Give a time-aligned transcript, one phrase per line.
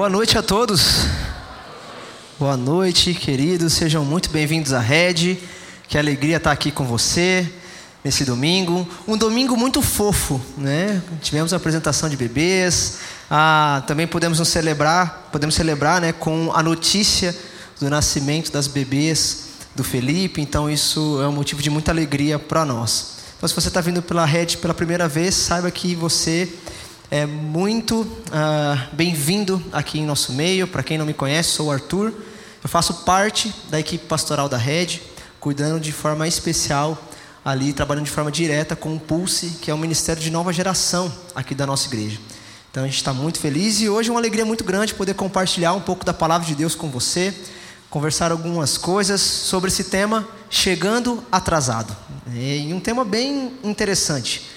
[0.00, 1.04] Boa noite a todos.
[2.38, 3.74] Boa noite, queridos.
[3.74, 5.36] Sejam muito bem-vindos à Red.
[5.86, 7.46] Que alegria estar aqui com você
[8.02, 8.88] nesse domingo.
[9.06, 11.02] Um domingo muito fofo, né?
[11.20, 13.00] Tivemos a apresentação de bebês.
[13.30, 17.36] Ah, também podemos nos celebrar, podemos celebrar, né, com a notícia
[17.78, 20.40] do nascimento das bebês do Felipe.
[20.40, 23.18] Então isso é um motivo de muita alegria para nós.
[23.36, 26.48] Então, se você está vindo pela Red pela primeira vez, saiba que você
[27.10, 30.68] é muito uh, bem-vindo aqui em nosso meio.
[30.68, 32.12] Para quem não me conhece, sou o Arthur.
[32.62, 35.02] Eu faço parte da equipe pastoral da Rede,
[35.40, 36.96] cuidando de forma especial
[37.44, 41.12] ali, trabalhando de forma direta com o Pulse, que é o ministério de nova geração
[41.34, 42.20] aqui da nossa igreja.
[42.70, 45.72] Então a gente está muito feliz e hoje é uma alegria muito grande poder compartilhar
[45.72, 47.34] um pouco da palavra de Deus com você,
[47.88, 51.96] conversar algumas coisas sobre esse tema chegando atrasado.
[52.32, 54.49] E um tema bem interessante.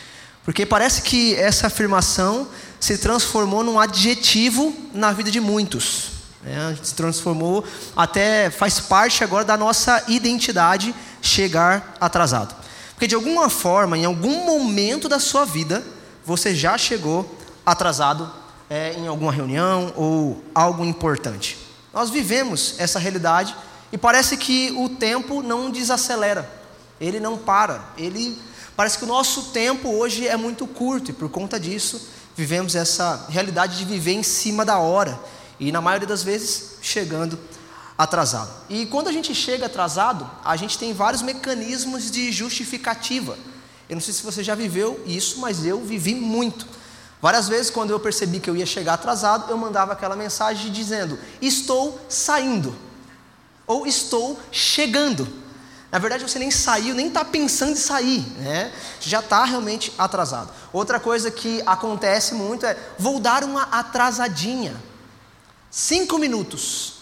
[0.46, 2.48] Porque parece que essa afirmação
[2.80, 6.12] se transformou num adjetivo na vida de muitos.
[6.44, 6.78] Né?
[6.84, 7.64] Se transformou,
[7.96, 12.54] até faz parte agora da nossa identidade chegar atrasado.
[12.94, 15.84] Porque de alguma forma, em algum momento da sua vida,
[16.26, 18.30] você já chegou atrasado
[18.70, 21.58] é, em alguma reunião ou algo importante.
[21.94, 23.56] Nós vivemos essa realidade
[23.92, 26.50] e parece que o tempo não desacelera,
[27.00, 28.38] ele não para, ele
[28.76, 33.28] Parece que o nosso tempo hoje é muito curto e por conta disso vivemos essa
[33.30, 35.20] realidade de viver em cima da hora
[35.60, 37.38] e na maioria das vezes chegando
[37.96, 38.52] atrasado.
[38.70, 43.38] E quando a gente chega atrasado, a gente tem vários mecanismos de justificativa.
[43.88, 46.66] Eu não sei se você já viveu isso, mas eu vivi muito.
[47.22, 51.18] Várias vezes, quando eu percebi que eu ia chegar atrasado, eu mandava aquela mensagem dizendo:
[51.42, 52.76] Estou saindo,
[53.68, 55.43] ou estou chegando.
[55.94, 58.74] Na verdade, você nem saiu, nem está pensando em sair, né?
[59.00, 60.52] já está realmente atrasado.
[60.74, 64.76] Outra coisa que acontece muito é: vou dar uma atrasadinha.
[65.70, 66.96] Cinco minutos.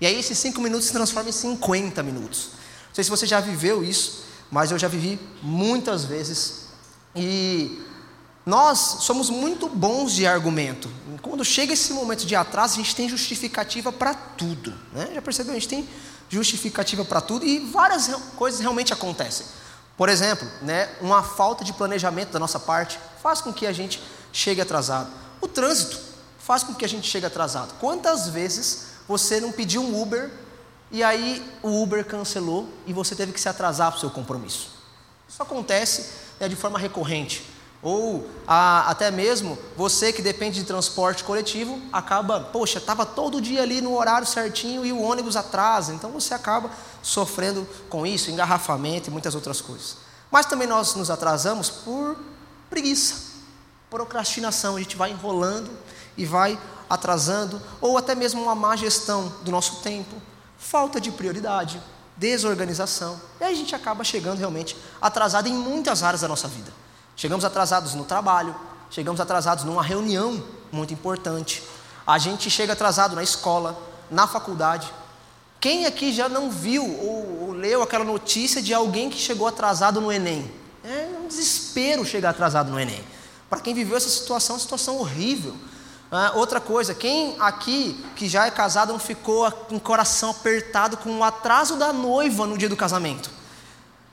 [0.00, 2.48] E aí, esses cinco minutos se transformam em 50 minutos.
[2.88, 6.62] Não sei se você já viveu isso, mas eu já vivi muitas vezes.
[7.14, 7.80] E
[8.44, 10.90] nós somos muito bons de argumento.
[11.20, 14.74] Quando chega esse momento de atraso, a gente tem justificativa para tudo.
[14.92, 15.12] Né?
[15.14, 15.52] Já percebeu?
[15.52, 15.88] A gente tem
[16.32, 19.44] justificativa para tudo e várias coisas realmente acontecem.
[19.98, 24.02] Por exemplo, né, uma falta de planejamento da nossa parte faz com que a gente
[24.32, 25.10] chegue atrasado.
[25.42, 26.00] O trânsito
[26.38, 27.74] faz com que a gente chegue atrasado.
[27.78, 30.30] Quantas vezes você não pediu um Uber
[30.90, 34.70] e aí o Uber cancelou e você teve que se atrasar para o seu compromisso?
[35.28, 37.46] Isso acontece né, de forma recorrente.
[37.82, 43.60] Ou a, até mesmo você que depende de transporte coletivo, acaba, poxa, estava todo dia
[43.60, 46.70] ali no horário certinho e o ônibus atrasa, então você acaba
[47.02, 49.96] sofrendo com isso, engarrafamento e muitas outras coisas.
[50.30, 52.16] Mas também nós nos atrasamos por
[52.70, 53.32] preguiça,
[53.90, 55.68] procrastinação, a gente vai enrolando
[56.16, 56.56] e vai
[56.88, 60.14] atrasando, ou até mesmo uma má gestão do nosso tempo,
[60.56, 61.82] falta de prioridade,
[62.16, 66.81] desorganização, e aí a gente acaba chegando realmente atrasado em muitas áreas da nossa vida.
[67.16, 68.54] Chegamos atrasados no trabalho,
[68.90, 71.62] chegamos atrasados numa reunião muito importante.
[72.06, 73.78] A gente chega atrasado na escola,
[74.10, 74.92] na faculdade.
[75.60, 80.00] Quem aqui já não viu ou, ou leu aquela notícia de alguém que chegou atrasado
[80.00, 80.50] no Enem?
[80.82, 83.04] É um desespero chegar atrasado no Enem.
[83.48, 85.54] Para quem viveu essa situação, situação horrível.
[86.10, 90.96] Ah, outra coisa, quem aqui que já é casado não ficou com o coração apertado
[90.96, 93.30] com o atraso da noiva no dia do casamento?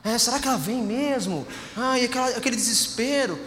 [0.04, 1.46] É, será que ela vem mesmo?
[1.76, 3.40] Ah, e aquela, aquele desespero.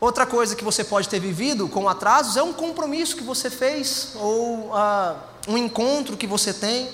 [0.00, 4.12] Outra coisa que você pode ter vivido com atrasos é um compromisso que você fez,
[4.16, 5.16] ou ah,
[5.48, 6.90] um encontro que você tem,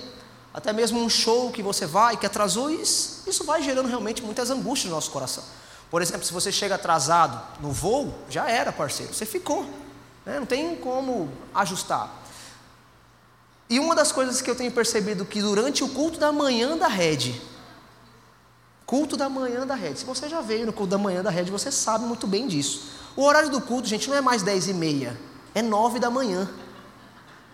[0.52, 4.50] até mesmo um show que você vai, que atrasou, isso, isso vai gerando realmente muitas
[4.50, 5.44] angústias no nosso coração.
[5.90, 9.64] Por exemplo, se você chega atrasado no voo, já era, parceiro, você ficou,
[10.24, 10.38] né?
[10.38, 12.16] não tem como ajustar.
[13.68, 16.88] E uma das coisas que eu tenho percebido que durante o culto da manhã da
[16.88, 17.40] rede,
[18.90, 20.00] Culto da manhã da rede.
[20.00, 22.90] Se você já veio no culto da manhã da rede, você sabe muito bem disso.
[23.14, 25.16] O horário do culto, gente, não é mais 10 e meia,
[25.54, 26.50] é 9 da manhã.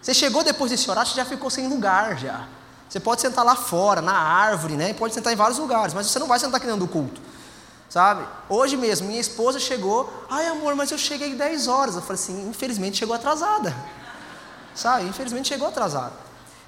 [0.00, 2.48] Você chegou depois desse horário, você já ficou sem lugar já.
[2.88, 4.94] Você pode sentar lá fora, na árvore, né?
[4.94, 7.20] Pode sentar em vários lugares, mas você não vai sentar aqui dentro do culto.
[7.90, 8.26] Sabe?
[8.48, 11.96] Hoje mesmo, minha esposa chegou, ai amor, mas eu cheguei 10 horas.
[11.96, 13.76] Eu falei assim, infelizmente chegou atrasada.
[14.74, 15.04] Sabe?
[15.04, 16.14] Infelizmente chegou atrasada.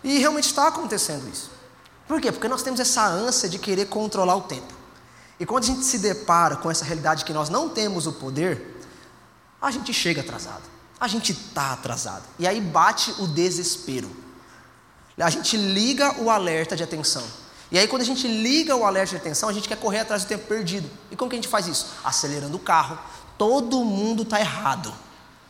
[0.05, 1.57] E realmente está acontecendo isso.
[2.09, 2.33] Por quê?
[2.33, 4.75] Porque nós temos essa ânsia de querer controlar o tempo.
[5.39, 8.81] E quando a gente se depara com essa realidade que nós não temos o poder,
[9.61, 10.63] a gente chega atrasado.
[10.99, 12.25] A gente está atrasado.
[12.39, 14.11] E aí bate o desespero.
[15.19, 17.23] A gente liga o alerta de atenção.
[17.71, 20.25] E aí, quando a gente liga o alerta de atenção, a gente quer correr atrás
[20.25, 20.89] do tempo perdido.
[21.11, 21.89] E como que a gente faz isso?
[22.03, 22.99] Acelerando o carro.
[23.37, 24.93] Todo mundo está errado.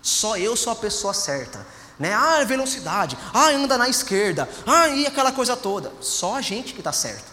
[0.03, 1.65] Só eu sou a pessoa certa.
[1.99, 2.13] Né?
[2.13, 5.93] Ah, velocidade, ah, anda na esquerda, ah, e aquela coisa toda.
[6.01, 7.33] Só a gente que está certo.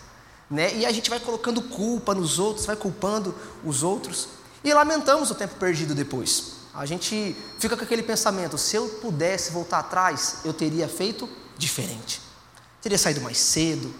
[0.50, 0.75] Né?
[0.75, 4.27] E a gente vai colocando culpa nos outros, vai culpando os outros
[4.63, 6.53] e lamentamos o tempo perdido depois.
[6.73, 12.21] A gente fica com aquele pensamento: se eu pudesse voltar atrás, eu teria feito diferente.
[12.81, 13.94] Teria saído mais cedo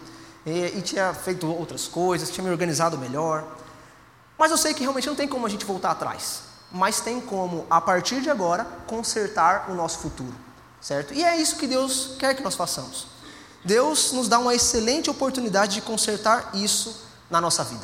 [0.46, 3.46] e, e tinha feito outras coisas, tinha me organizado melhor.
[4.38, 6.42] Mas eu sei que realmente não tem como a gente voltar atrás.
[6.72, 10.45] Mas tem como, a partir de agora, consertar o nosso futuro.
[10.86, 11.16] Certo?
[11.16, 13.08] E é isso que Deus quer que nós façamos.
[13.64, 17.84] Deus nos dá uma excelente oportunidade de consertar isso na nossa vida.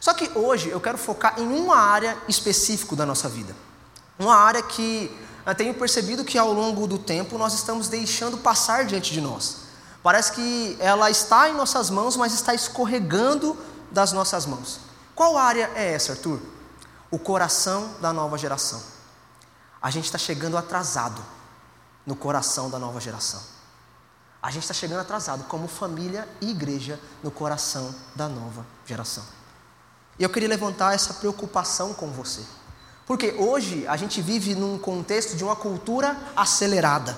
[0.00, 3.54] Só que hoje eu quero focar em uma área específica da nossa vida.
[4.18, 5.14] Uma área que
[5.44, 9.56] eu tenho percebido que ao longo do tempo nós estamos deixando passar diante de nós.
[10.02, 13.58] Parece que ela está em nossas mãos, mas está escorregando
[13.90, 14.80] das nossas mãos.
[15.14, 16.40] Qual área é essa, Arthur?
[17.10, 18.82] O coração da nova geração.
[19.82, 21.22] A gente está chegando atrasado
[22.08, 23.38] no coração da nova geração.
[24.42, 29.22] A gente está chegando atrasado como família e igreja no coração da nova geração.
[30.18, 32.40] E eu queria levantar essa preocupação com você.
[33.06, 37.14] Porque hoje a gente vive num contexto de uma cultura acelerada,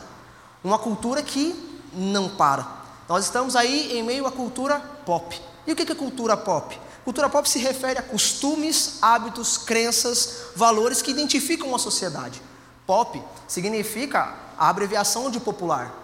[0.64, 1.54] uma cultura que
[1.92, 2.66] não para.
[3.08, 5.40] Nós estamos aí em meio à cultura pop.
[5.68, 6.76] E o que é cultura pop?
[7.04, 12.42] Cultura pop se refere a costumes, hábitos, crenças, valores que identificam uma sociedade.
[12.84, 16.00] Pop significa a abreviação de popular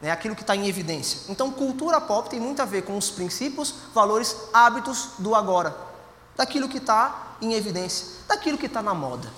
[0.00, 1.20] né, aquilo que está em evidência.
[1.28, 5.76] Então, cultura pop tem muito a ver com os princípios, valores, hábitos do agora,
[6.36, 9.30] daquilo que está em evidência, daquilo que está na moda.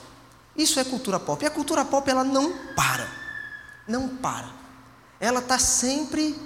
[0.56, 1.42] Isso é cultura pop.
[1.42, 3.08] E a cultura pop ela não para,
[3.88, 4.50] não para.
[5.18, 6.38] Ela está sempre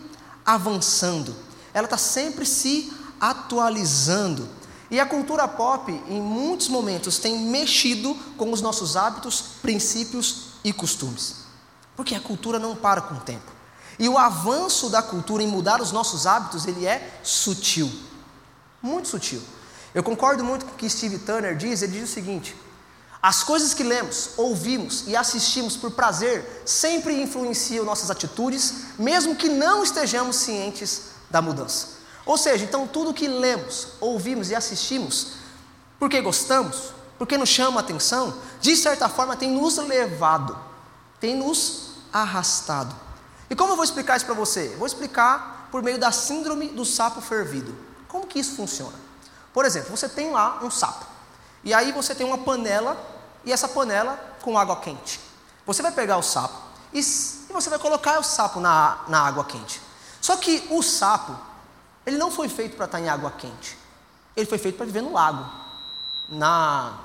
[0.44, 1.34] avançando,
[1.74, 4.48] ela está sempre se atualizando.
[4.90, 10.72] E a cultura pop, em muitos momentos, tem mexido com os nossos hábitos, princípios e
[10.72, 11.45] costumes.
[11.96, 13.50] Porque a cultura não para com o tempo.
[13.98, 17.90] E o avanço da cultura em mudar os nossos hábitos, ele é sutil.
[18.82, 19.42] Muito sutil.
[19.94, 22.54] Eu concordo muito com o que Steve Turner diz, ele diz o seguinte:
[23.22, 29.48] as coisas que lemos, ouvimos e assistimos por prazer sempre influenciam nossas atitudes, mesmo que
[29.48, 31.96] não estejamos cientes da mudança.
[32.26, 35.28] Ou seja, então tudo que lemos, ouvimos e assistimos,
[35.98, 40.56] porque gostamos, porque nos chama a atenção, de certa forma tem nos levado,
[41.18, 41.85] tem nos
[42.22, 43.06] arrastado
[43.48, 44.74] e como eu vou explicar isso para você?
[44.76, 47.76] Vou explicar por meio da síndrome do sapo fervido.
[48.08, 48.94] Como que isso funciona?
[49.52, 51.06] Por exemplo, você tem lá um sapo.
[51.62, 52.96] E aí você tem uma panela
[53.44, 55.20] e essa panela com água quente.
[55.64, 56.54] Você vai pegar o sapo
[56.92, 59.80] e, e você vai colocar o sapo na, na água quente.
[60.20, 61.36] Só que o sapo,
[62.04, 63.78] ele não foi feito para estar em água quente.
[64.36, 65.44] Ele foi feito para viver no lago.
[66.28, 66.98] Na,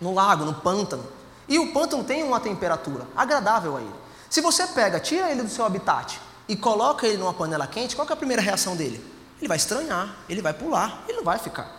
[0.00, 1.06] no lago, no pântano.
[1.48, 4.07] E o pântano tem uma temperatura agradável a ele.
[4.30, 8.06] Se você pega, tira ele do seu habitat e coloca ele numa panela quente, qual
[8.08, 9.04] é a primeira reação dele?
[9.38, 11.70] Ele vai estranhar, ele vai pular, ele não vai ficar.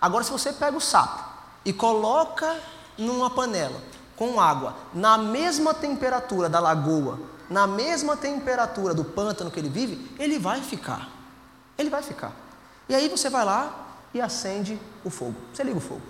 [0.00, 1.22] Agora, se você pega o sapo
[1.64, 2.58] e coloca
[2.98, 3.80] numa panela
[4.16, 7.18] com água na mesma temperatura da lagoa,
[7.48, 11.08] na mesma temperatura do pântano que ele vive, ele vai ficar.
[11.76, 12.32] Ele vai ficar.
[12.88, 15.34] E aí você vai lá e acende o fogo.
[15.52, 16.02] Você liga o fogo.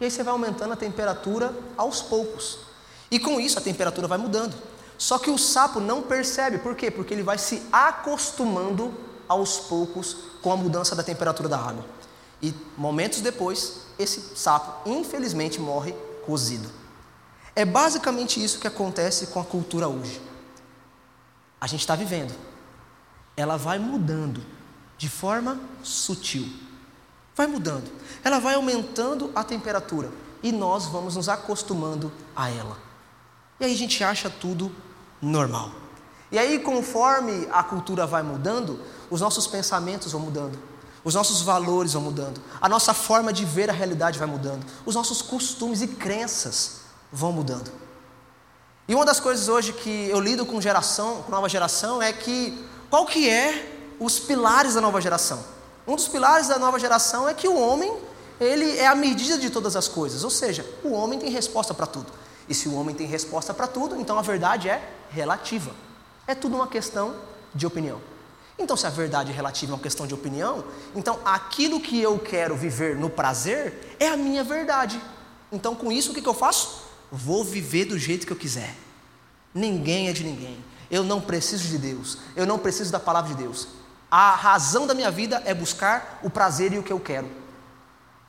[0.00, 2.58] E aí você vai aumentando a temperatura aos poucos.
[3.10, 4.54] E com isso a temperatura vai mudando.
[4.98, 6.90] Só que o sapo não percebe, por quê?
[6.90, 8.94] Porque ele vai se acostumando
[9.28, 11.84] aos poucos com a mudança da temperatura da água.
[12.40, 15.92] E momentos depois, esse sapo, infelizmente, morre
[16.24, 16.70] cozido.
[17.54, 20.20] É basicamente isso que acontece com a cultura hoje.
[21.60, 22.34] A gente está vivendo,
[23.36, 24.42] ela vai mudando
[24.98, 26.46] de forma sutil.
[27.34, 27.90] Vai mudando,
[28.24, 30.10] ela vai aumentando a temperatura
[30.42, 32.85] e nós vamos nos acostumando a ela.
[33.58, 34.70] E aí a gente acha tudo
[35.20, 35.70] normal.
[36.30, 40.58] E aí, conforme a cultura vai mudando, os nossos pensamentos vão mudando,
[41.04, 44.94] os nossos valores vão mudando, a nossa forma de ver a realidade vai mudando, os
[44.94, 46.80] nossos costumes e crenças
[47.12, 47.70] vão mudando.
[48.88, 52.66] E uma das coisas hoje que eu lido com geração, com nova geração, é que
[52.90, 55.42] qual que é os pilares da nova geração?
[55.86, 57.96] Um dos pilares da nova geração é que o homem,
[58.40, 61.86] ele é a medida de todas as coisas, ou seja, o homem tem resposta para
[61.86, 62.12] tudo.
[62.48, 65.72] E se o homem tem resposta para tudo, então a verdade é relativa.
[66.26, 67.16] É tudo uma questão
[67.54, 68.00] de opinião.
[68.58, 72.18] Então, se a verdade é relativa é uma questão de opinião, então aquilo que eu
[72.18, 75.00] quero viver no prazer é a minha verdade.
[75.52, 76.86] Então, com isso, o que, que eu faço?
[77.12, 78.74] Vou viver do jeito que eu quiser.
[79.54, 80.64] Ninguém é de ninguém.
[80.90, 82.18] Eu não preciso de Deus.
[82.34, 83.68] Eu não preciso da palavra de Deus.
[84.10, 87.28] A razão da minha vida é buscar o prazer e o que eu quero.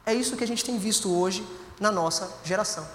[0.05, 1.47] É isso que a gente tem visto hoje
[1.79, 2.87] na nossa geração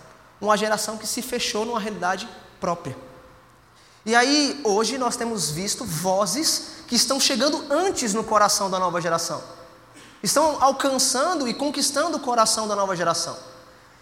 [0.42, 2.28] uma geração que se fechou numa realidade
[2.60, 2.96] própria.
[4.04, 9.00] E aí, hoje, nós temos visto vozes que estão chegando antes no coração da nova
[9.00, 9.42] geração,
[10.22, 13.36] estão alcançando e conquistando o coração da nova geração.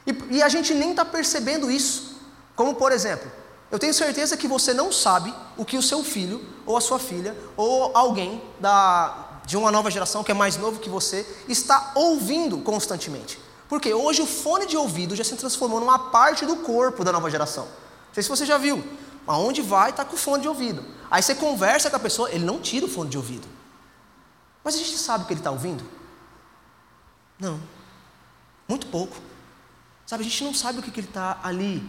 [0.07, 2.17] E, e a gente nem está percebendo isso.
[2.57, 3.31] Como, por exemplo,
[3.71, 6.99] eu tenho certeza que você não sabe o que o seu filho, ou a sua
[6.99, 11.93] filha, ou alguém da, de uma nova geração que é mais novo que você, está
[11.95, 13.39] ouvindo constantemente.
[13.71, 17.31] Porque hoje o fone de ouvido já se transformou numa parte do corpo da nova
[17.31, 17.67] geração.
[17.67, 18.85] Não sei se você já viu.
[19.29, 20.85] Aonde vai, está com o fone de ouvido.
[21.09, 23.47] Aí você conversa com a pessoa, ele não tira o fone de ouvido.
[24.65, 25.85] Mas a gente sabe o que ele está ouvindo?
[27.39, 27.61] Não.
[28.67, 29.17] Muito pouco.
[30.05, 31.89] Sabe, a gente não sabe o que, que ele está ali,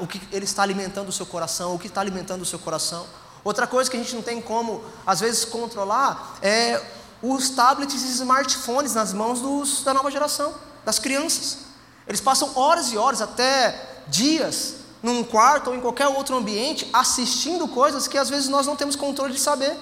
[0.00, 3.06] o que ele está alimentando o seu coração, o que está alimentando o seu coração.
[3.42, 8.08] Outra coisa que a gente não tem como, às vezes, controlar é os tablets e
[8.12, 10.54] smartphones nas mãos dos, da nova geração,
[10.84, 11.58] das crianças.
[12.06, 17.66] Eles passam horas e horas, até dias, num quarto ou em qualquer outro ambiente, assistindo
[17.68, 19.76] coisas que às vezes nós não temos controle de saber.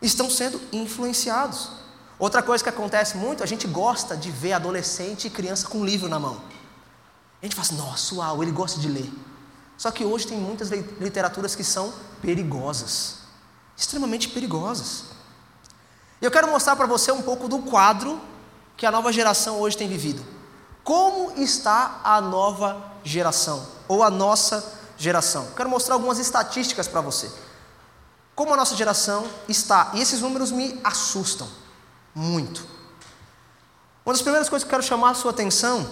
[0.00, 1.70] Estão sendo influenciados.
[2.18, 6.08] Outra coisa que acontece muito, a gente gosta de ver adolescente e criança com livro
[6.08, 6.40] na mão.
[7.40, 9.12] A gente fala assim, nossa, uau, ele gosta de ler.
[9.76, 13.16] Só que hoje tem muitas literaturas que são perigosas,
[13.76, 15.06] extremamente perigosas.
[16.22, 18.20] E eu quero mostrar para você um pouco do quadro
[18.76, 20.24] que a nova geração hoje tem vivido.
[20.84, 24.64] Como está a nova geração, ou a nossa
[24.96, 25.48] geração?
[25.56, 27.28] Quero mostrar algumas estatísticas para você.
[28.36, 31.48] Como a nossa geração está, e esses números me assustam.
[32.14, 32.64] Muito.
[34.06, 35.88] Uma das primeiras coisas que quero chamar a sua atenção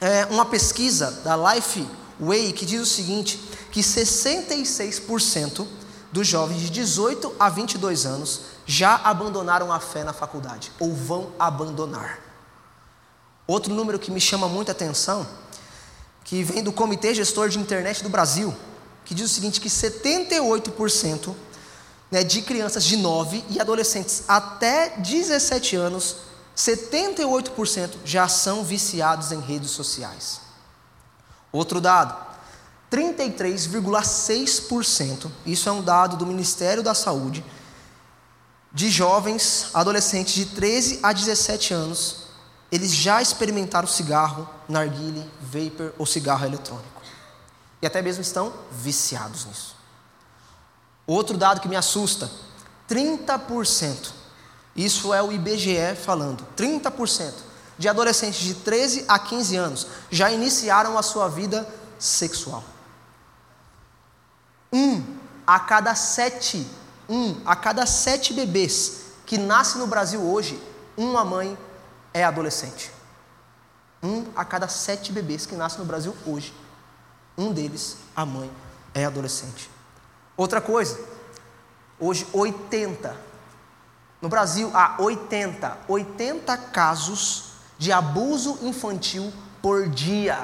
[0.00, 3.36] é uma pesquisa da Lifeway que diz o seguinte:
[3.70, 5.66] que 66%
[6.10, 11.32] dos jovens de 18 a 22 anos já abandonaram a fé na faculdade ou vão
[11.38, 12.18] abandonar.
[13.46, 15.26] Outro número que me chama muita atenção,
[16.24, 18.54] que vem do Comitê Gestor de Internet do Brasil,
[19.04, 21.34] que diz o seguinte: que 78%
[22.10, 26.16] né, de crianças de 9 e adolescentes até 17 anos,
[26.56, 30.42] 78% já são viciados em redes sociais.
[31.50, 32.14] Outro dado,
[32.90, 37.44] 33,6%, isso é um dado do Ministério da Saúde,
[38.72, 42.22] de jovens adolescentes de 13 a 17 anos,
[42.70, 47.02] eles já experimentaram cigarro, narguile, vapor ou cigarro eletrônico.
[47.82, 49.76] E até mesmo estão viciados nisso.
[51.06, 52.30] Outro dado que me assusta:
[52.88, 54.12] 30%.
[54.74, 56.46] Isso é o IBGE falando.
[56.56, 57.34] 30%
[57.76, 62.64] de adolescentes de 13 a 15 anos já iniciaram a sua vida sexual.
[64.72, 65.04] Um
[65.46, 66.66] a cada sete,
[67.08, 70.60] um a cada sete bebês que nasce no Brasil hoje,
[70.96, 71.56] uma mãe
[72.12, 72.90] é adolescente.
[74.02, 76.52] Um a cada sete bebês que nasce no Brasil hoje,
[77.36, 78.50] um deles, a mãe,
[78.94, 79.70] é adolescente.
[80.36, 80.98] Outra coisa,
[81.98, 83.14] hoje 80.
[84.20, 90.38] No Brasil há 80, 80 casos de abuso infantil por dia.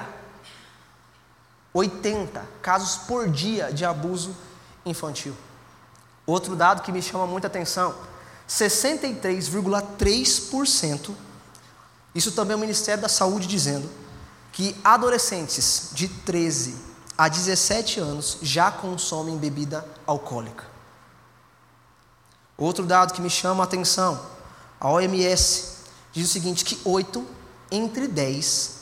[1.72, 4.34] 80 casos por dia de abuso
[4.84, 5.34] infantil.
[6.28, 7.94] Outro dado que me chama muita atenção:
[8.46, 11.14] 63,3%.
[12.14, 13.88] Isso também é o Ministério da Saúde dizendo
[14.52, 16.76] que adolescentes de 13
[17.16, 20.66] a 17 anos já consomem bebida alcoólica.
[22.58, 24.20] Outro dado que me chama a atenção,
[24.78, 25.78] a OMS
[26.12, 27.26] diz o seguinte: que 8
[27.70, 28.76] entre 10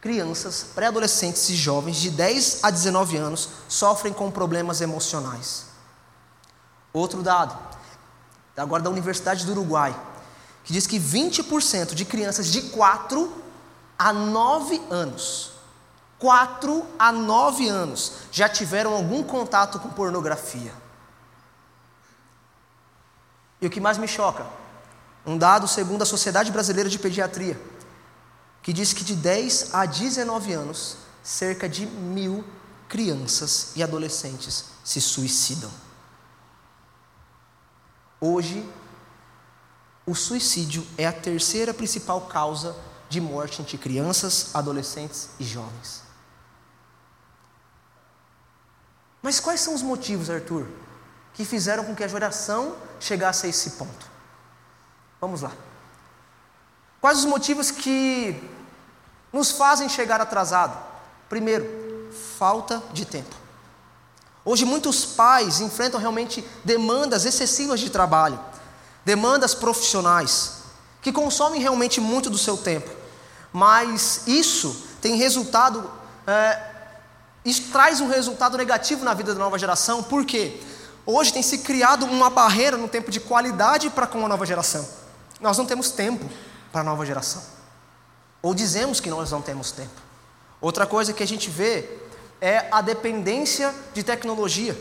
[0.00, 5.67] crianças, pré-adolescentes e jovens de 10 a 19 anos sofrem com problemas emocionais.
[6.98, 7.56] Outro dado,
[8.56, 9.98] agora da Universidade do Uruguai,
[10.64, 13.32] que diz que 20% de crianças de 4
[13.98, 15.58] a 9 anos
[16.18, 20.72] 4 a 9 anos já tiveram algum contato com pornografia.
[23.60, 24.46] E o que mais me choca,
[25.24, 27.60] um dado segundo a Sociedade Brasileira de Pediatria,
[28.62, 32.44] que diz que de 10 a 19 anos, cerca de mil
[32.88, 35.70] crianças e adolescentes se suicidam.
[38.20, 38.68] Hoje,
[40.04, 42.74] o suicídio é a terceira principal causa
[43.08, 46.02] de morte entre crianças, adolescentes e jovens.
[49.22, 50.66] Mas quais são os motivos, Arthur,
[51.34, 54.10] que fizeram com que a geração chegasse a esse ponto?
[55.20, 55.52] Vamos lá.
[57.00, 58.42] Quais os motivos que
[59.32, 60.76] nos fazem chegar atrasado?
[61.28, 63.47] Primeiro, falta de tempo.
[64.48, 68.40] Hoje muitos pais enfrentam realmente demandas excessivas de trabalho,
[69.04, 70.62] demandas profissionais,
[71.02, 72.88] que consomem realmente muito do seu tempo.
[73.52, 75.90] Mas isso tem resultado
[76.26, 76.62] é,
[77.44, 80.58] Isso traz um resultado negativo na vida da nova geração, por quê?
[81.04, 84.88] Hoje tem se criado uma barreira no tempo de qualidade para com a nova geração.
[85.42, 86.24] Nós não temos tempo
[86.72, 87.42] para a nova geração.
[88.40, 90.00] Ou dizemos que nós não temos tempo.
[90.58, 92.07] Outra coisa que a gente vê
[92.40, 94.78] é a dependência de tecnologia.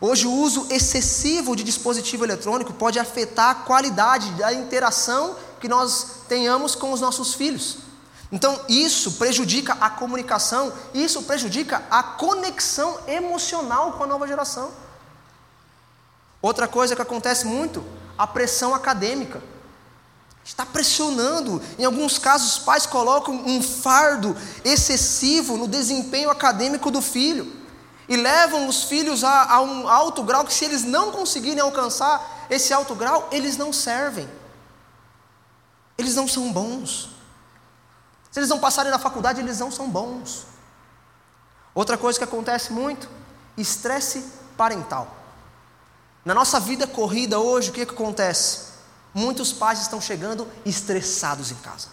[0.00, 6.22] Hoje, o uso excessivo de dispositivo eletrônico pode afetar a qualidade da interação que nós
[6.28, 7.78] tenhamos com os nossos filhos.
[8.30, 14.70] Então, isso prejudica a comunicação, isso prejudica a conexão emocional com a nova geração.
[16.40, 17.84] Outra coisa que acontece muito,
[18.16, 19.42] a pressão acadêmica.
[20.48, 21.62] Está pressionando.
[21.78, 27.54] Em alguns casos, os pais colocam um fardo excessivo no desempenho acadêmico do filho
[28.08, 32.46] e levam os filhos a, a um alto grau que, se eles não conseguirem alcançar
[32.48, 34.26] esse alto grau, eles não servem,
[35.98, 37.10] eles não são bons.
[38.30, 40.46] Se eles não passarem na faculdade, eles não são bons.
[41.74, 43.06] Outra coisa que acontece muito:
[43.54, 44.24] estresse
[44.56, 45.14] parental.
[46.24, 48.67] Na nossa vida corrida hoje, o que, que acontece?
[49.18, 51.88] Muitos pais estão chegando estressados em casa.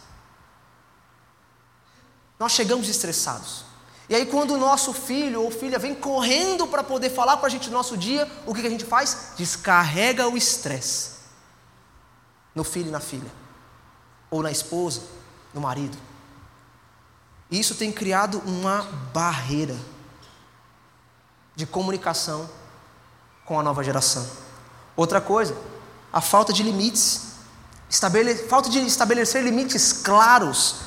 [2.37, 3.65] Nós chegamos estressados.
[4.07, 7.49] E aí, quando o nosso filho ou filha vem correndo para poder falar para a
[7.49, 9.31] gente no nosso dia, o que, que a gente faz?
[9.35, 11.15] Descarrega o estresse
[12.53, 13.31] no filho e na filha,
[14.29, 15.01] ou na esposa,
[15.51, 15.97] no marido.
[17.49, 19.75] Isso tem criado uma barreira
[21.55, 22.47] de comunicação
[23.43, 24.29] com a nova geração.
[24.95, 25.57] Outra coisa,
[26.15, 27.23] a falta de limites.
[27.89, 28.33] Estabele...
[28.33, 30.77] Falta de estabelecer limites claros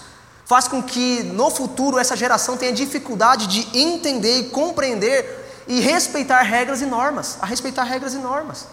[0.47, 6.40] faz com que no futuro essa geração tenha dificuldade de entender e compreender e respeitar
[6.40, 8.66] regras e normas, a respeitar regras e normas.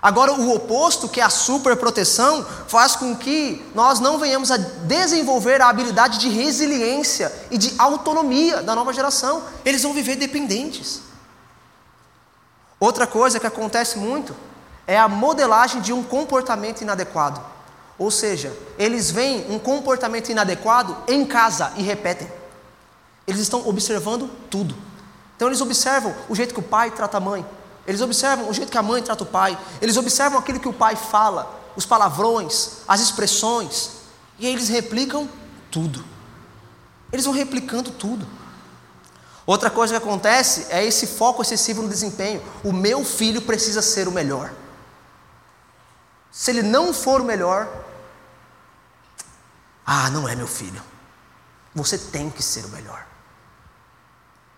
[0.00, 5.60] Agora, o oposto, que é a superproteção, faz com que nós não venhamos a desenvolver
[5.60, 9.44] a habilidade de resiliência e de autonomia da nova geração.
[9.66, 11.02] Eles vão viver dependentes.
[12.80, 14.34] Outra coisa que acontece muito
[14.86, 17.40] é a modelagem de um comportamento inadequado.
[17.98, 22.30] Ou seja, eles veem um comportamento inadequado em casa e repetem.
[23.26, 24.74] Eles estão observando tudo.
[25.36, 27.44] Então eles observam o jeito que o pai trata a mãe,
[27.86, 30.72] eles observam o jeito que a mãe trata o pai, eles observam aquilo que o
[30.72, 33.90] pai fala, os palavrões, as expressões,
[34.38, 35.28] e eles replicam
[35.70, 36.04] tudo.
[37.12, 38.26] Eles vão replicando tudo.
[39.44, 42.40] Outra coisa que acontece é esse foco excessivo no desempenho.
[42.62, 44.52] O meu filho precisa ser o melhor.
[46.32, 47.68] Se ele não for o melhor,
[49.84, 50.82] ah, não é meu filho.
[51.74, 53.06] Você tem que ser o melhor.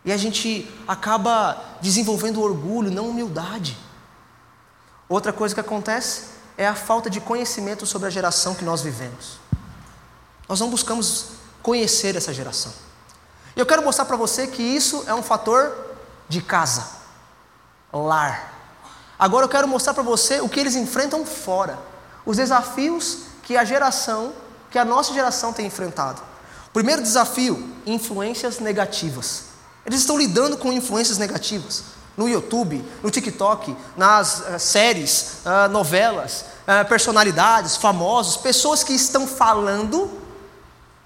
[0.05, 3.77] E a gente acaba desenvolvendo orgulho, não humildade.
[5.09, 9.39] Outra coisa que acontece é a falta de conhecimento sobre a geração que nós vivemos.
[10.49, 12.73] Nós não buscamos conhecer essa geração.
[13.57, 15.75] E eu quero mostrar para você que isso é um fator
[16.29, 16.87] de casa,
[17.93, 18.54] lar.
[19.19, 21.79] Agora eu quero mostrar para você o que eles enfrentam fora,
[22.27, 24.33] os desafios que a geração,
[24.71, 26.23] que a nossa geração tem enfrentado.
[26.73, 29.45] Primeiro desafio: influências negativas.
[29.87, 31.85] Eles estão lidando com influências negativas
[32.17, 39.27] no YouTube, no TikTok, nas uh, séries, uh, novelas, uh, personalidades, famosos, pessoas que estão
[39.27, 40.11] falando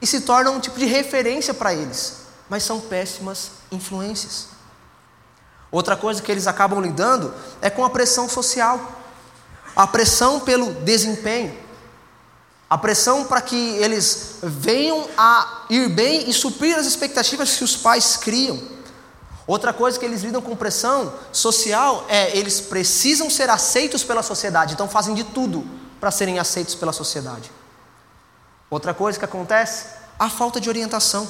[0.01, 4.47] e se tornam um tipo de referência para eles mas são péssimas influências.
[5.71, 8.81] Outra coisa que eles acabam lidando é com a pressão social,
[9.77, 11.57] a pressão pelo desempenho,
[12.71, 17.77] a pressão para que eles venham a ir bem e suprir as expectativas que os
[17.77, 18.59] pais criam.
[19.47, 24.75] Outra coisa que eles lidam com pressão social é eles precisam ser aceitos pela sociedade,
[24.75, 25.67] então fazem de tudo
[25.99, 27.51] para serem aceitos pela sociedade.
[28.71, 29.87] Outra coisa que acontece,
[30.19, 31.27] a falta de orientação.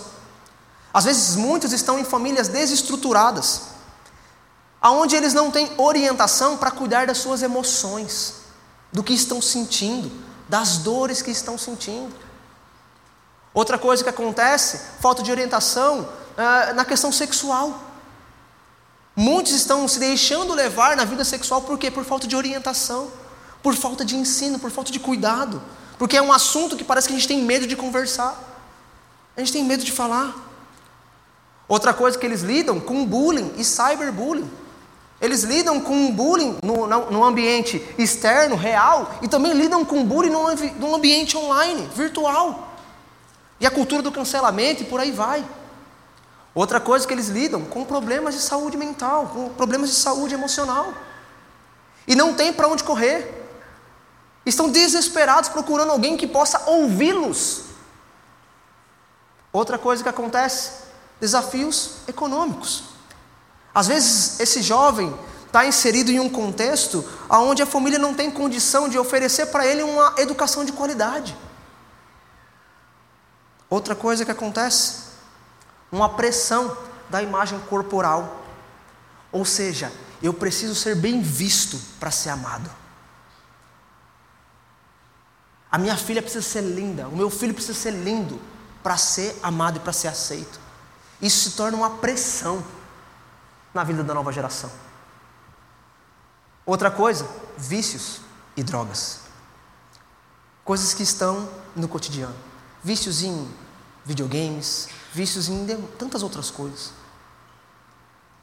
[0.92, 3.77] Às vezes muitos estão em famílias desestruturadas,
[4.80, 8.34] aonde eles não têm orientação para cuidar das suas emoções,
[8.92, 10.10] do que estão sentindo,
[10.48, 12.14] das dores que estão sentindo.
[13.52, 17.82] Outra coisa que acontece, falta de orientação é, na questão sexual.
[19.16, 21.90] Muitos estão se deixando levar na vida sexual por quê?
[21.90, 23.10] Por falta de orientação,
[23.62, 25.60] por falta de ensino, por falta de cuidado,
[25.98, 28.38] porque é um assunto que parece que a gente tem medo de conversar,
[29.36, 30.32] a gente tem medo de falar.
[31.66, 34.48] Outra coisa que eles lidam com bullying e cyberbullying.
[35.20, 40.54] Eles lidam com bullying no, no, ambiente externo, real, e também lidam com bullying no,
[40.54, 42.76] no ambiente online, virtual.
[43.58, 45.44] E a cultura do cancelamento e por aí vai.
[46.54, 50.94] Outra coisa que eles lidam com problemas de saúde mental, com problemas de saúde emocional.
[52.06, 53.34] E não tem para onde correr.
[54.46, 57.64] Estão desesperados procurando alguém que possa ouvi-los.
[59.52, 60.86] Outra coisa que acontece
[61.20, 62.97] desafios econômicos.
[63.78, 68.88] Às vezes, esse jovem está inserido em um contexto onde a família não tem condição
[68.88, 71.36] de oferecer para ele uma educação de qualidade.
[73.70, 75.04] Outra coisa que acontece,
[75.92, 76.76] uma pressão
[77.08, 78.44] da imagem corporal.
[79.30, 82.68] Ou seja, eu preciso ser bem visto para ser amado.
[85.70, 88.40] A minha filha precisa ser linda, o meu filho precisa ser lindo
[88.82, 90.58] para ser amado e para ser aceito.
[91.22, 92.60] Isso se torna uma pressão
[93.78, 94.70] na vida da nova geração.
[96.66, 98.20] Outra coisa, vícios
[98.56, 99.20] e drogas.
[100.64, 102.34] Coisas que estão no cotidiano.
[102.82, 103.48] Vícios em
[104.04, 105.64] videogames, vícios em
[105.96, 106.92] tantas outras coisas.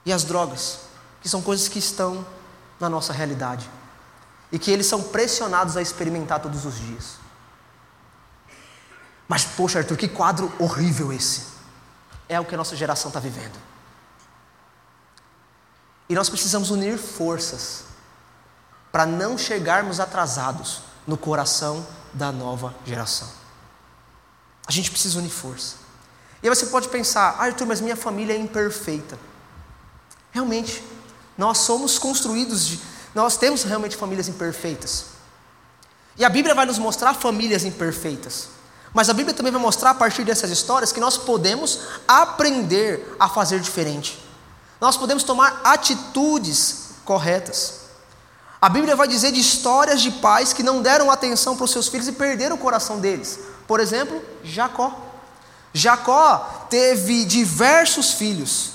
[0.06, 0.80] E as drogas,
[1.21, 2.26] que são coisas que estão
[2.80, 3.69] na nossa realidade
[4.52, 7.17] e que eles são pressionados a experimentar todos os dias.
[9.28, 11.56] Mas, poxa, Arthur, que quadro horrível esse!
[12.30, 13.74] É o que a nossa geração está vivendo.
[16.08, 17.84] E nós precisamos unir forças
[18.91, 23.28] para não chegarmos atrasados no coração da nova geração.
[24.68, 25.76] A gente precisa unir força.
[26.41, 29.18] E aí você pode pensar, ah, Arthur, mas minha família é imperfeita.
[30.32, 30.84] Realmente,
[31.38, 32.80] nós somos construídos de.
[33.13, 35.06] Nós temos realmente famílias imperfeitas.
[36.18, 38.50] E a Bíblia vai nos mostrar famílias imperfeitas.
[38.94, 43.28] Mas a Bíblia também vai mostrar a partir dessas histórias que nós podemos aprender a
[43.28, 44.24] fazer diferente.
[44.79, 47.85] Nós podemos tomar atitudes corretas.
[48.61, 51.88] A Bíblia vai dizer de histórias de pais que não deram atenção para os seus
[51.88, 53.39] filhos e perderam o coração deles.
[53.67, 55.01] Por exemplo, Jacó.
[55.73, 58.71] Jacó teve diversos filhos,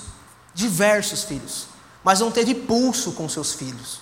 [0.53, 1.65] diversos filhos,
[2.03, 4.01] mas não teve pulso com seus filhos.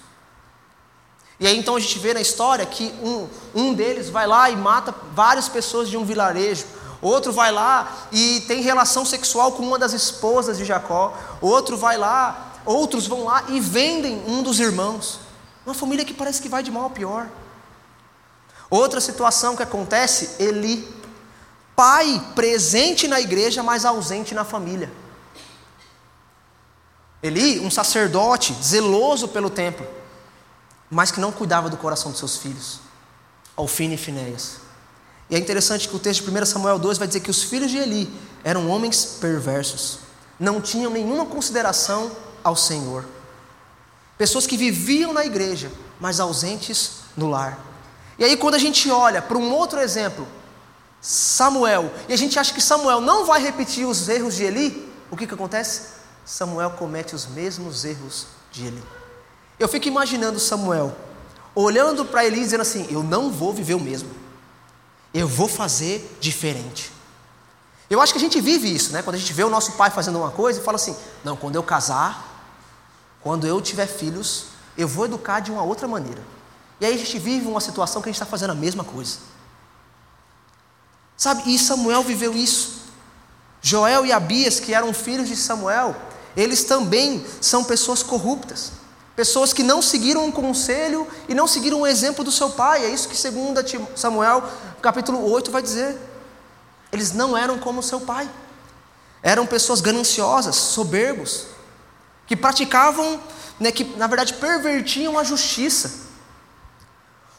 [1.40, 4.58] E aí então a gente vê na história que um, um deles vai lá e
[4.58, 6.66] mata várias pessoas de um vilarejo.
[7.02, 11.18] Outro vai lá e tem relação sexual com uma das esposas de Jacó.
[11.42, 15.20] Outro vai lá, outros vão lá e vendem um dos irmãos.
[15.66, 17.28] Uma família que parece que vai de mal a pior.
[18.70, 20.88] Outra situação que acontece, Eli,
[21.76, 24.92] pai presente na igreja, mas ausente na família.
[27.24, 29.88] Eli, um sacerdote zeloso pelo templo,
[30.90, 32.80] mas que não cuidava do coração dos seus filhos,
[33.56, 34.69] Alfine e Finéias.
[35.30, 37.70] E é interessante que o texto de 1 Samuel 2 vai dizer que os filhos
[37.70, 38.12] de Eli
[38.44, 40.00] eram homens perversos,
[40.40, 42.12] não tinham nenhuma consideração
[42.44, 43.06] ao Senhor.
[44.18, 47.60] Pessoas que viviam na igreja, mas ausentes no lar.
[48.18, 50.28] E aí, quando a gente olha para um outro exemplo,
[51.02, 55.16] Samuel, e a gente acha que Samuel não vai repetir os erros de Eli, o
[55.16, 56.00] que, que acontece?
[56.26, 58.84] Samuel comete os mesmos erros de Eli.
[59.58, 60.96] Eu fico imaginando Samuel
[61.56, 64.10] olhando para Eli dizendo assim: Eu não vou viver o mesmo,
[65.14, 66.92] eu vou fazer diferente.
[67.90, 69.02] Eu acho que a gente vive isso, né?
[69.02, 71.56] Quando a gente vê o nosso pai fazendo uma coisa e fala assim: Não, quando
[71.56, 72.46] eu casar,
[73.22, 74.46] quando eu tiver filhos,
[74.78, 76.22] eu vou educar de uma outra maneira.
[76.80, 79.18] E aí a gente vive uma situação que a gente está fazendo a mesma coisa.
[81.18, 82.80] Sabe, e Samuel viveu isso.
[83.62, 85.94] Joel e Abias, que eram filhos de Samuel,
[86.38, 88.72] eles também são pessoas corruptas.
[89.20, 92.86] Pessoas que não seguiram um conselho e não seguiram o exemplo do seu pai.
[92.86, 94.42] É isso que 2 Samuel,
[94.82, 96.00] capítulo 8, vai dizer.
[96.90, 98.30] Eles não eram como seu pai.
[99.22, 101.48] Eram pessoas gananciosas, soberbos,
[102.26, 103.22] que praticavam,
[103.60, 106.08] né, que na verdade pervertiam a justiça.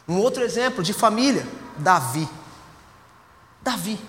[0.07, 1.47] Um outro exemplo de família,
[1.79, 2.29] Davi.
[3.59, 3.99] Davi.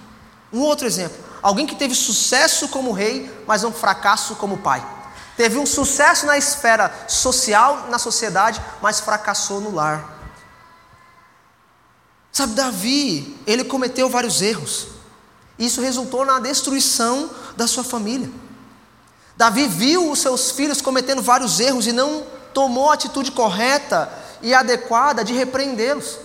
[0.52, 4.87] Um outro exemplo, alguém que teve sucesso como rei, mas um fracasso como pai.
[5.42, 10.09] Teve um sucesso na esfera social, na sociedade, mas fracassou no lar.
[12.31, 14.87] Sabe, Davi, ele cometeu vários erros.
[15.59, 18.31] Isso resultou na destruição da sua família.
[19.37, 22.24] Davi viu os seus filhos cometendo vários erros e não
[22.55, 26.20] tomou a atitude correta e adequada de repreendê-los.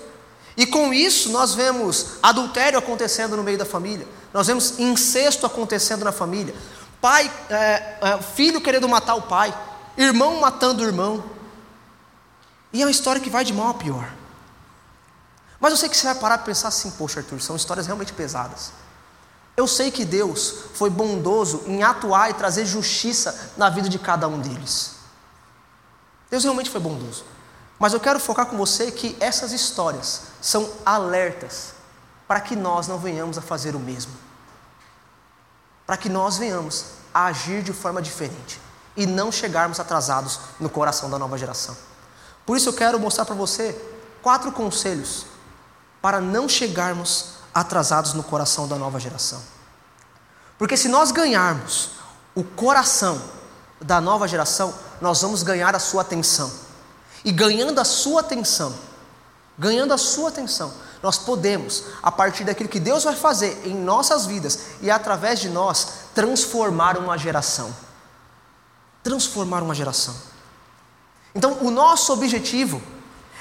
[0.56, 6.06] E com isso nós vemos adultério acontecendo no meio da família, nós vemos incesto acontecendo
[6.06, 6.54] na família,
[7.02, 9.54] pai, é, é, filho querendo matar o pai,
[9.98, 11.24] irmão matando o irmão.
[12.74, 14.12] E é uma história que vai de mal a pior.
[15.60, 18.14] Mas eu sei que você vai parar para pensar assim, poxa Arthur, são histórias realmente
[18.14, 18.72] pesadas.
[19.56, 24.28] Eu sei que Deus foi bondoso em atuar e trazer justiça na vida de cada
[24.28, 24.98] um deles.
[26.30, 27.26] Deus realmente foi bondoso.
[27.80, 31.74] Mas eu quero focar com você que essas histórias são alertas
[32.28, 34.12] para que nós não venhamos a fazer o mesmo.
[35.88, 38.62] Para que nós venhamos a agir de forma diferente
[38.96, 41.76] e não chegarmos atrasados no coração da nova geração.
[42.46, 43.76] Por isso eu quero mostrar para você
[44.22, 45.26] quatro conselhos
[46.02, 49.42] para não chegarmos atrasados no coração da nova geração.
[50.58, 51.92] Porque se nós ganharmos
[52.36, 53.22] o coração
[53.82, 56.52] da nova geração, nós vamos ganhar a sua atenção.
[57.24, 58.74] E ganhando a sua atenção,
[59.58, 64.26] ganhando a sua atenção, nós podemos, a partir daquilo que Deus vai fazer em nossas
[64.26, 67.76] vidas e através de nós, transformar uma geração.
[69.04, 70.16] Transformar uma geração.
[71.36, 72.82] Então, o nosso objetivo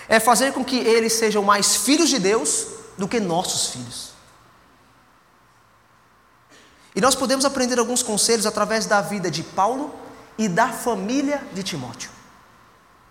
[0.09, 2.67] é fazer com que eles sejam mais filhos de Deus
[2.97, 4.11] do que nossos filhos.
[6.95, 9.95] E nós podemos aprender alguns conselhos através da vida de Paulo
[10.39, 12.11] e da família de Timóteo.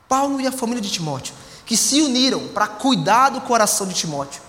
[0.08, 1.34] Paulo e a família de Timóteo,
[1.66, 4.42] que se uniram para cuidar do coração de Timóteo,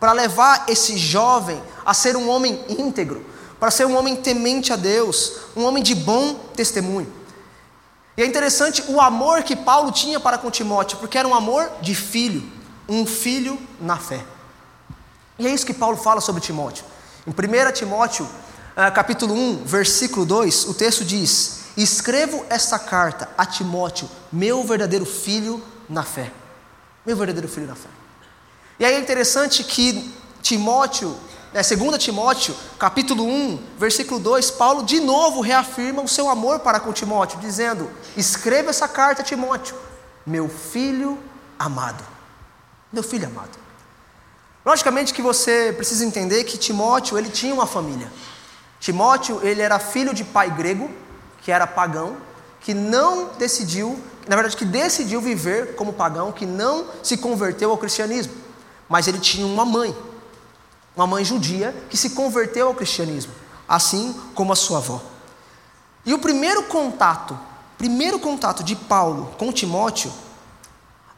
[0.00, 3.24] para levar esse jovem a ser um homem íntegro,
[3.60, 7.12] para ser um homem temente a Deus, um homem de bom testemunho.
[8.16, 11.70] E é interessante o amor que Paulo tinha para com Timóteo, porque era um amor
[11.80, 12.42] de filho,
[12.88, 14.24] um filho na fé.
[15.38, 16.84] E é isso que Paulo fala sobre Timóteo.
[17.26, 18.28] Em 1 Timóteo,
[18.76, 25.06] ah, capítulo 1, versículo 2, o texto diz: Escrevo esta carta a Timóteo, meu verdadeiro
[25.06, 26.32] filho na fé.
[27.04, 27.88] Meu verdadeiro filho na fé.
[28.78, 31.16] E aí é interessante que Timóteo
[31.54, 36.80] é, 2 Timóteo, capítulo 1, versículo 2, Paulo de novo reafirma o seu amor para
[36.80, 39.76] com Timóteo, dizendo: Escreva essa carta a Timóteo,
[40.26, 41.18] meu filho
[41.58, 42.02] amado.
[42.90, 43.50] Meu filho amado.
[44.64, 48.10] Logicamente que você precisa entender que Timóteo, ele tinha uma família.
[48.80, 50.90] Timóteo, ele era filho de pai grego,
[51.42, 52.16] que era pagão,
[52.62, 57.78] que não decidiu, na verdade, que decidiu viver como pagão, que não se converteu ao
[57.78, 58.32] cristianismo.
[58.88, 59.94] Mas ele tinha uma mãe,
[60.96, 63.32] uma mãe judia que se converteu ao cristianismo,
[63.68, 65.00] assim como a sua avó.
[66.06, 67.38] E o primeiro contato,
[67.76, 70.12] primeiro contato de Paulo com Timóteo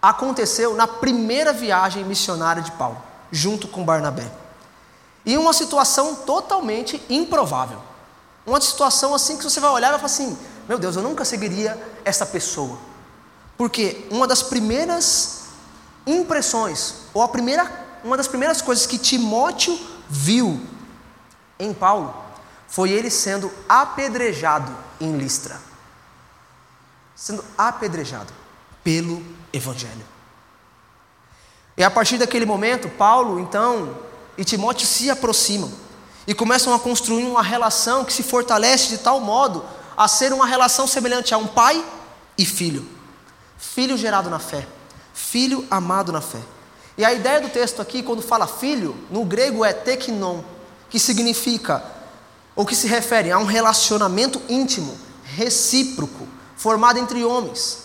[0.01, 3.01] aconteceu na primeira viagem missionária de Paulo,
[3.33, 4.31] junto com Barnabé.
[5.25, 7.81] E uma situação totalmente improvável.
[8.47, 11.25] Uma situação assim que você vai olhar e vai falar assim: meu Deus, eu nunca
[11.25, 12.79] seguiria essa pessoa.
[13.57, 15.45] Porque uma das primeiras
[16.07, 19.79] impressões, ou a primeira uma das primeiras coisas que Timóteo
[20.11, 20.61] viu
[21.59, 22.15] em Paulo
[22.69, 25.59] foi ele sendo apedrejado em Listra.
[27.17, 28.33] Sendo apedrejado
[28.83, 30.05] pelo Evangelho.
[31.77, 33.97] E a partir daquele momento, Paulo, então,
[34.37, 35.73] e Timóteo se aproximam
[36.27, 39.65] e começam a construir uma relação que se fortalece de tal modo
[39.97, 41.85] a ser uma relação semelhante a um pai
[42.37, 42.87] e filho.
[43.59, 44.67] Filho gerado na fé,
[45.13, 46.41] filho amado na fé.
[46.97, 50.43] E a ideia do texto aqui, quando fala filho, no grego é teknon,
[50.89, 51.85] que significa,
[52.55, 57.85] ou que se refere a um relacionamento íntimo, recíproco, formado entre homens,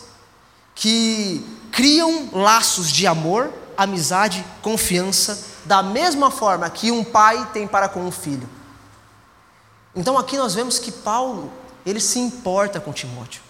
[0.76, 7.88] que criam laços de amor, amizade, confiança, da mesma forma que um pai tem para
[7.88, 8.50] com um filho.
[9.96, 11.54] Então aqui nós vemos que Paulo,
[11.86, 13.44] ele se importa com Timóteo,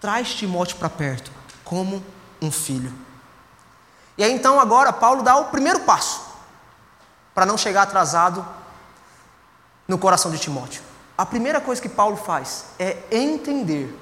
[0.00, 1.30] traz Timóteo para perto,
[1.64, 2.04] como
[2.42, 2.92] um filho.
[4.18, 6.22] E aí então agora Paulo dá o primeiro passo
[7.32, 8.44] para não chegar atrasado
[9.86, 10.82] no coração de Timóteo.
[11.16, 13.96] A primeira coisa que Paulo faz é entender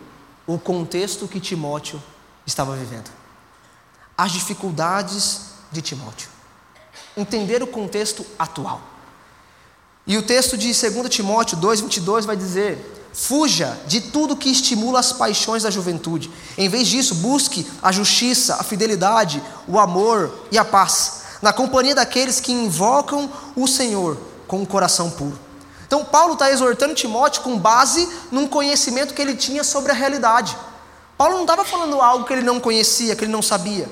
[0.46, 2.02] o contexto que Timóteo
[2.46, 3.10] estava vivendo.
[4.16, 6.37] As dificuldades de Timóteo.
[7.18, 8.80] Entender o contexto atual.
[10.06, 15.12] E o texto de 2 Timóteo 2,22 vai dizer: Fuja de tudo que estimula as
[15.12, 16.30] paixões da juventude.
[16.56, 21.94] Em vez disso, busque a justiça, a fidelidade, o amor e a paz, na companhia
[21.94, 25.38] daqueles que invocam o Senhor com o um coração puro.
[25.86, 30.56] Então, Paulo está exortando Timóteo com base num conhecimento que ele tinha sobre a realidade.
[31.16, 33.88] Paulo não estava falando algo que ele não conhecia, que ele não sabia.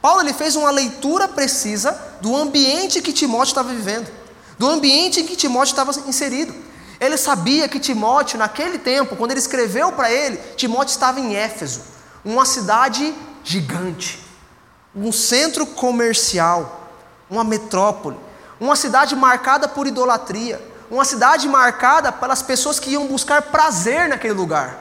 [0.00, 4.10] Paulo ele fez uma leitura precisa do ambiente que Timóteo estava vivendo,
[4.58, 6.54] do ambiente em que Timóteo estava inserido.
[6.98, 11.82] Ele sabia que Timóteo, naquele tempo, quando ele escreveu para ele, Timóteo estava em Éfeso,
[12.24, 14.24] uma cidade gigante,
[14.94, 16.88] um centro comercial,
[17.28, 18.18] uma metrópole,
[18.58, 20.60] uma cidade marcada por idolatria,
[20.90, 24.78] uma cidade marcada pelas pessoas que iam buscar prazer naquele lugar.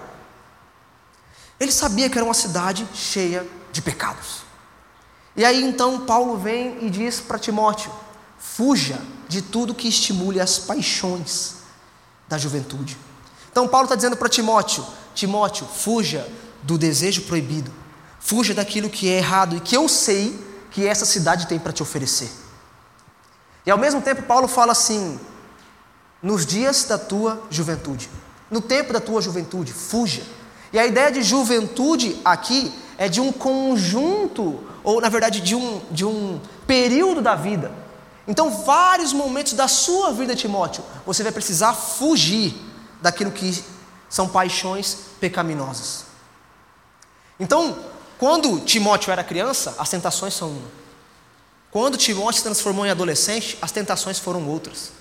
[1.59, 4.48] Ele sabia que era uma cidade cheia de pecados.
[5.35, 7.91] E aí então Paulo vem e diz para Timóteo:
[8.37, 11.55] fuja de tudo que estimule as paixões
[12.27, 12.97] da juventude.
[13.51, 16.27] Então Paulo está dizendo para Timóteo: Timóteo, fuja
[16.63, 17.71] do desejo proibido,
[18.19, 20.37] fuja daquilo que é errado e que eu sei
[20.71, 22.29] que essa cidade tem para te oferecer.
[23.65, 25.19] E ao mesmo tempo, Paulo fala assim:
[26.21, 28.09] nos dias da tua juventude,
[28.49, 30.23] no tempo da tua juventude, fuja.
[30.71, 35.81] E a ideia de juventude aqui é de um conjunto, ou na verdade de um,
[35.89, 37.71] de um período da vida
[38.29, 42.53] então, vários momentos da sua vida, Timóteo, você vai precisar fugir
[43.01, 43.63] daquilo que
[44.07, 46.05] são paixões pecaminosas.
[47.39, 47.75] Então,
[48.19, 50.67] quando Timóteo era criança, as tentações são uma.
[51.71, 54.91] Quando Timóteo se transformou em adolescente, as tentações foram outras.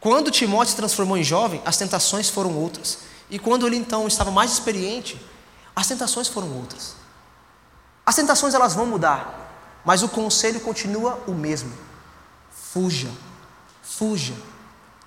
[0.00, 3.00] Quando Timóteo se transformou em jovem, as tentações foram outras.
[3.28, 5.20] E quando ele então estava mais experiente,
[5.74, 6.94] as tentações foram outras.
[8.06, 9.50] As tentações elas vão mudar,
[9.84, 11.72] mas o conselho continua o mesmo.
[12.52, 13.10] Fuja,
[13.82, 14.34] fuja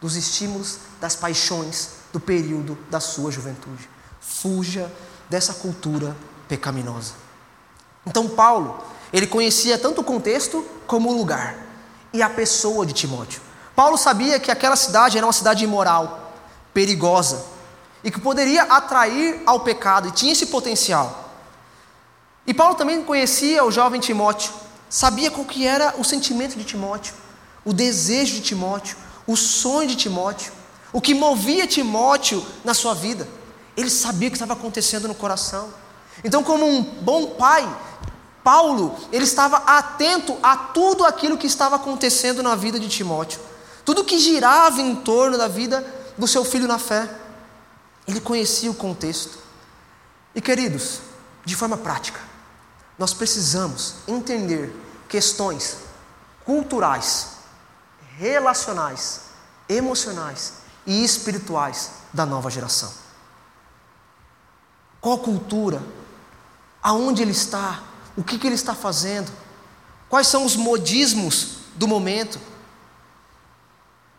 [0.02, 3.90] dos estímulos, das paixões do período da sua juventude.
[4.20, 4.92] Fuja
[5.30, 6.14] dessa cultura
[6.50, 7.14] pecaminosa.
[8.06, 8.84] Então Paulo,
[9.14, 11.56] ele conhecia tanto o contexto como o lugar
[12.12, 13.42] e a pessoa de Timóteo.
[13.76, 16.34] Paulo sabia que aquela cidade era uma cidade imoral,
[16.74, 17.46] perigosa
[18.04, 21.29] e que poderia atrair ao pecado e tinha esse potencial.
[22.46, 24.52] E Paulo também conhecia o jovem Timóteo,
[24.90, 27.14] sabia qual que era o sentimento de Timóteo,
[27.64, 28.98] o desejo de Timóteo,
[29.28, 30.52] o sonho de Timóteo,
[30.92, 33.28] o que movia Timóteo na sua vida.
[33.78, 35.70] Ele sabia o que estava acontecendo no coração.
[36.24, 37.68] Então, como um bom pai,
[38.44, 43.40] Paulo, ele estava atento a tudo aquilo que estava acontecendo na vida de Timóteo,
[43.86, 45.86] tudo que girava em torno da vida
[46.18, 47.10] do seu filho na fé.
[48.08, 49.38] Ele conhecia o contexto.
[50.34, 51.00] E queridos,
[51.46, 52.20] de forma prática,
[53.00, 54.76] nós precisamos entender
[55.08, 55.78] questões
[56.44, 57.38] culturais,
[58.18, 59.22] relacionais,
[59.70, 62.92] emocionais e espirituais da nova geração.
[65.00, 65.82] Qual cultura?
[66.84, 67.82] Aonde ele está?
[68.18, 69.32] O que, que ele está fazendo?
[70.10, 72.38] Quais são os modismos do momento?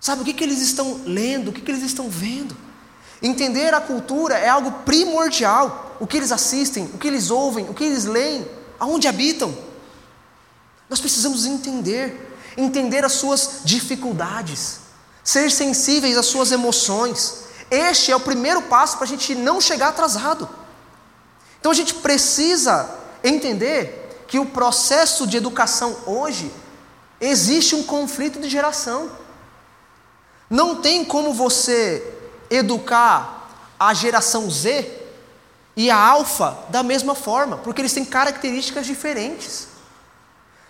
[0.00, 1.48] Sabe o que, que eles estão lendo?
[1.48, 2.56] O que, que eles estão vendo?
[3.20, 5.96] Entender a cultura é algo primordial.
[6.00, 8.48] O que eles assistem, o que eles ouvem, o que eles leem,
[8.80, 9.54] aonde habitam.
[10.88, 14.80] Nós precisamos entender, entender as suas dificuldades,
[15.22, 17.44] ser sensíveis às suas emoções.
[17.70, 20.48] Este é o primeiro passo para a gente não chegar atrasado.
[21.60, 22.88] Então a gente precisa
[23.22, 26.50] entender que o processo de educação hoje
[27.20, 29.10] existe um conflito de geração.
[30.48, 32.02] Não tem como você
[32.48, 34.99] educar a geração Z
[35.76, 39.68] e a alfa da mesma forma, porque eles têm características diferentes.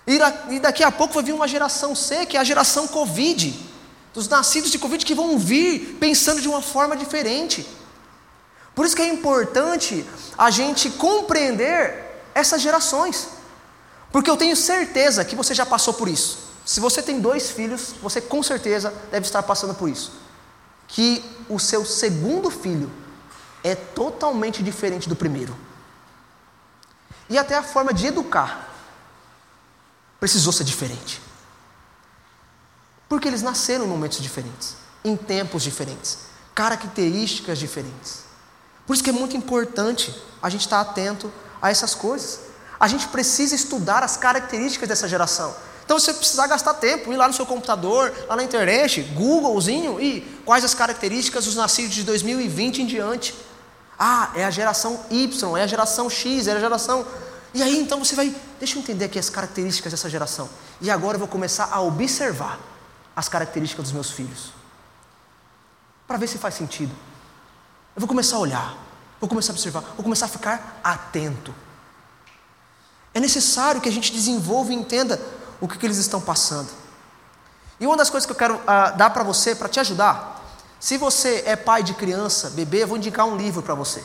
[0.06, 3.68] E daqui a pouco vai vir uma geração C, que é a geração Covid,
[4.12, 7.66] dos nascidos de Covid que vão vir pensando de uma forma diferente.
[8.74, 10.04] Por isso que é importante
[10.36, 13.28] a gente compreender essas gerações.
[14.10, 16.50] Porque eu tenho certeza que você já passou por isso.
[16.64, 20.12] Se você tem dois filhos, você com certeza deve estar passando por isso.
[20.88, 22.90] Que o seu segundo filho
[23.62, 25.56] é totalmente diferente do primeiro.
[27.28, 28.68] E até a forma de educar
[30.18, 31.20] precisou ser diferente.
[33.08, 36.18] Porque eles nasceram em momentos diferentes, em tempos diferentes,
[36.54, 38.24] características diferentes.
[38.86, 42.40] Por isso que é muito importante a gente estar atento a essas coisas.
[42.78, 45.54] A gente precisa estudar as características dessa geração.
[45.84, 50.20] Então você precisa gastar tempo, ir lá no seu computador, lá na internet, Googlezinho, e
[50.44, 53.34] quais as características dos nascidos de 2020 em diante.
[54.02, 57.06] Ah, é a geração Y, é a geração X, é a geração.
[57.52, 60.48] E aí então você vai, deixa eu entender aqui as características dessa geração.
[60.80, 62.58] E agora eu vou começar a observar
[63.14, 64.54] as características dos meus filhos.
[66.08, 66.92] Para ver se faz sentido.
[67.94, 68.74] Eu vou começar a olhar,
[69.20, 71.54] vou começar a observar, vou começar a ficar atento.
[73.12, 75.20] É necessário que a gente desenvolva e entenda
[75.60, 76.70] o que, que eles estão passando.
[77.78, 80.39] E uma das coisas que eu quero uh, dar para você, para te ajudar,
[80.80, 84.02] se você é pai de criança, bebê, eu vou indicar um livro para você: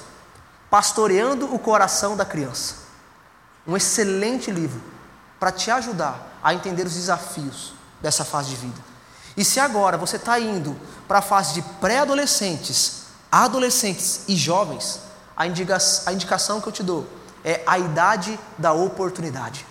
[0.70, 2.84] Pastoreando o Coração da Criança.
[3.66, 4.82] Um excelente livro
[5.40, 8.80] para te ajudar a entender os desafios dessa fase de vida.
[9.38, 15.00] E se agora você está indo para a fase de pré-adolescentes, adolescentes e jovens,
[15.36, 17.08] a, indica a indicação que eu te dou
[17.44, 19.66] é A Idade da Oportunidade.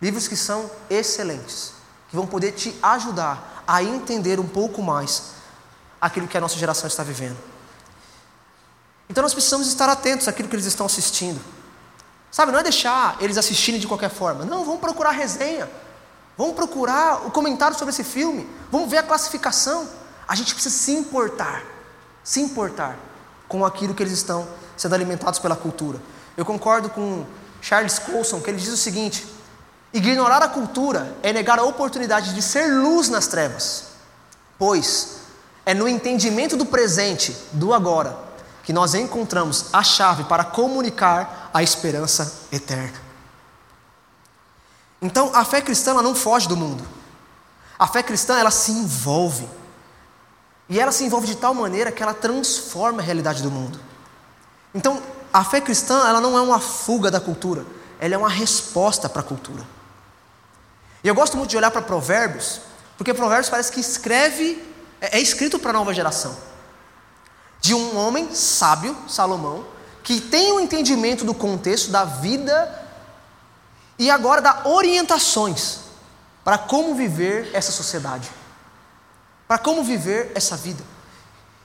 [0.00, 1.72] Livros que são excelentes,
[2.08, 5.35] que vão poder te ajudar a entender um pouco mais
[6.00, 7.36] aquilo que a nossa geração está vivendo.
[9.08, 11.40] Então nós precisamos estar atentos àquilo que eles estão assistindo.
[12.30, 14.44] Sabe, não é deixar eles assistirem de qualquer forma.
[14.44, 15.70] Não, vamos procurar resenha.
[16.36, 18.48] Vamos procurar o comentário sobre esse filme.
[18.70, 19.88] Vamos ver a classificação.
[20.28, 21.62] A gente precisa se importar
[22.26, 22.98] se importar
[23.46, 26.02] com aquilo que eles estão sendo alimentados pela cultura.
[26.36, 27.24] Eu concordo com
[27.62, 29.24] Charles Colson, que ele diz o seguinte:
[29.94, 33.84] ignorar a cultura é negar a oportunidade de ser luz nas trevas,
[34.58, 35.20] pois
[35.66, 38.16] é no entendimento do presente, do agora,
[38.62, 43.00] que nós encontramos a chave para comunicar a esperança eterna.
[45.02, 46.86] Então, a fé cristã ela não foge do mundo.
[47.76, 49.46] A fé cristã ela se envolve
[50.68, 53.78] E ela se envolve de tal maneira que ela transforma a realidade do mundo.
[54.74, 55.00] Então,
[55.32, 57.64] a fé cristã, ela não é uma fuga da cultura,
[58.00, 59.64] ela é uma resposta para a cultura.
[61.04, 62.60] E eu gosto muito de olhar para Provérbios,
[62.96, 64.60] porque Provérbios parece que escreve,
[65.00, 66.36] é, é escrito para a nova geração.
[67.60, 69.66] De um homem sábio, Salomão,
[70.02, 72.84] que tem o um entendimento do contexto da vida
[73.98, 75.80] e agora dá orientações
[76.44, 78.30] para como viver essa sociedade,
[79.48, 80.84] para como viver essa vida.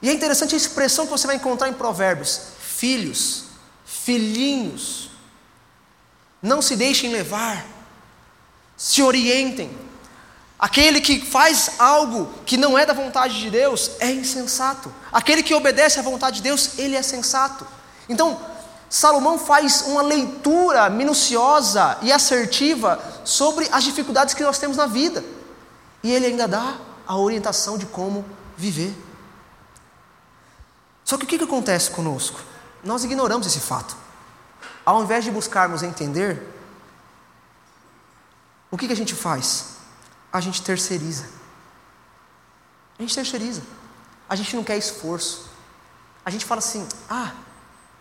[0.02, 3.44] E é interessante a expressão que você vai encontrar em Provérbios: filhos,
[3.86, 5.12] filhinhos,
[6.42, 7.64] não se deixem levar,
[8.76, 9.91] se orientem.
[10.62, 14.94] Aquele que faz algo que não é da vontade de Deus é insensato.
[15.12, 17.66] Aquele que obedece à vontade de Deus, ele é sensato.
[18.08, 18.40] Então,
[18.88, 25.26] Salomão faz uma leitura minuciosa e assertiva sobre as dificuldades que nós temos na vida.
[26.04, 28.24] E ele ainda dá a orientação de como
[28.56, 28.96] viver.
[31.04, 32.40] Só que o que, que acontece conosco?
[32.84, 33.98] Nós ignoramos esse fato.
[34.86, 36.48] Ao invés de buscarmos entender,
[38.70, 39.81] o que, que a gente faz?
[40.32, 41.26] A gente terceiriza.
[42.98, 43.62] A gente terceiriza.
[44.30, 45.50] A gente não quer esforço.
[46.24, 47.34] A gente fala assim: ah,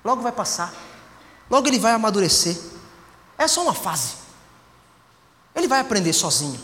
[0.04, 0.72] Logo vai passar.
[1.50, 2.56] Logo ele vai amadurecer.
[3.36, 4.14] É só uma fase.
[5.54, 6.60] Ele vai aprender sozinho.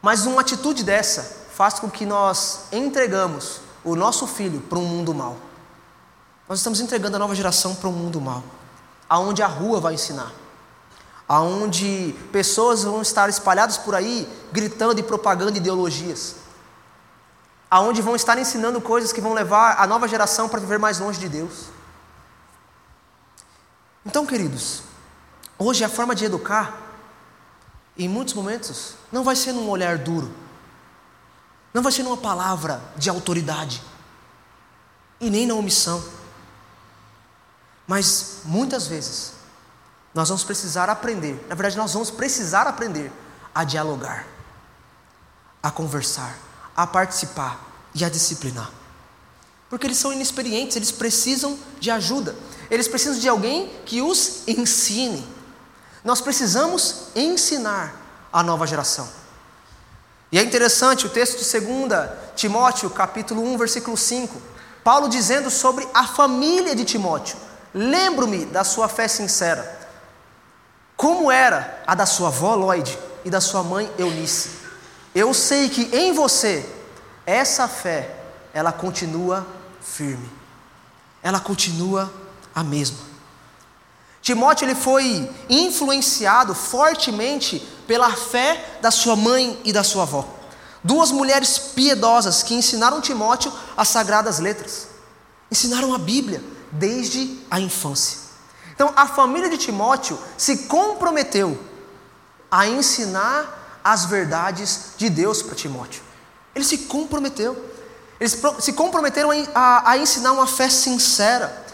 [0.00, 1.22] Mas uma atitude dessa
[1.52, 5.36] faz com que nós entregamos o nosso filho para um mundo mau.
[6.48, 8.42] Nós estamos entregando a nova geração para um mundo mau,
[9.08, 10.32] aonde a rua vai ensinar,
[11.28, 16.36] aonde pessoas vão estar espalhadas por aí gritando e propagando ideologias,
[17.70, 21.20] aonde vão estar ensinando coisas que vão levar a nova geração para viver mais longe
[21.20, 21.66] de Deus.
[24.06, 24.82] Então, queridos,
[25.58, 26.80] hoje a forma de educar,
[27.96, 30.32] em muitos momentos, não vai ser num olhar duro,
[31.74, 33.82] não vai ser numa palavra de autoridade,
[35.20, 36.02] e nem na omissão.
[37.86, 39.32] Mas muitas vezes,
[40.14, 43.12] nós vamos precisar aprender, na verdade, nós vamos precisar aprender
[43.54, 44.26] a dialogar,
[45.62, 46.36] a conversar,
[46.76, 47.60] a participar
[47.94, 48.70] e a disciplinar.
[49.68, 52.34] Porque eles são inexperientes, eles precisam de ajuda.
[52.70, 55.26] Eles precisam de alguém que os ensine.
[56.04, 57.94] Nós precisamos ensinar
[58.32, 59.08] a nova geração.
[60.30, 64.40] E é interessante o texto de 2 Timóteo, capítulo 1, versículo 5.
[64.84, 67.36] Paulo dizendo sobre a família de Timóteo:
[67.74, 69.77] Lembro-me da sua fé sincera,
[70.98, 74.50] como era a da sua avó Lloyd e da sua mãe Eunice.
[75.14, 76.68] Eu sei que em você
[77.24, 78.16] essa fé
[78.52, 79.46] ela continua
[79.80, 80.28] firme.
[81.22, 82.12] Ela continua
[82.52, 82.98] a mesma.
[84.20, 90.28] Timóteo ele foi influenciado fortemente pela fé da sua mãe e da sua avó.
[90.82, 94.88] Duas mulheres piedosas que ensinaram Timóteo as sagradas letras.
[95.48, 96.42] Ensinaram a Bíblia
[96.72, 98.27] desde a infância.
[98.78, 101.58] Então, a família de Timóteo se comprometeu
[102.48, 106.00] a ensinar as verdades de Deus para Timóteo.
[106.54, 107.60] Ele se comprometeu.
[108.20, 111.66] Eles se comprometeram a, ensinar uma fé sincera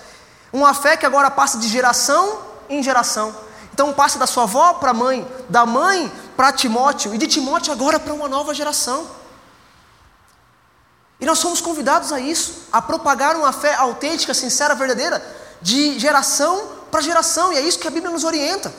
[0.51, 2.39] uma fé que agora passa de geração
[2.71, 3.35] em geração.
[3.73, 7.71] Então passa da sua avó para a mãe, da mãe para Timóteo e de Timóteo
[7.71, 9.05] agora para uma nova geração.
[11.21, 15.21] E nós somos convidados a isso, a propagar uma fé autêntica, sincera, verdadeira,
[15.61, 18.73] de geração para geração, e é isso que a Bíblia nos orienta.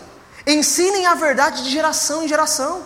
[0.47, 2.81] Ensinem a verdade de geração em geração.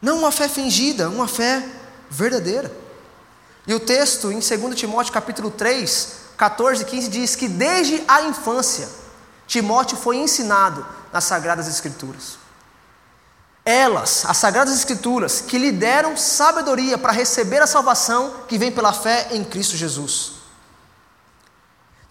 [0.00, 1.60] Não uma fé fingida, uma fé
[2.08, 2.70] verdadeira.
[3.66, 8.88] E o texto em 2 Timóteo capítulo 3, 14, 15 diz que desde a infância
[9.44, 12.38] Timóteo foi ensinado nas Sagradas Escrituras.
[13.64, 18.92] Elas, as Sagradas Escrituras, que lhe deram sabedoria para receber a salvação que vem pela
[18.92, 20.39] fé em Cristo Jesus.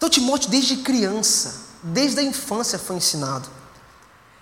[0.00, 3.46] Então, Timóteo, desde criança, desde a infância, foi ensinado.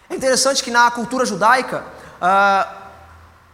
[0.08, 1.84] É interessante que na cultura judaica,
[2.22, 2.76] uh,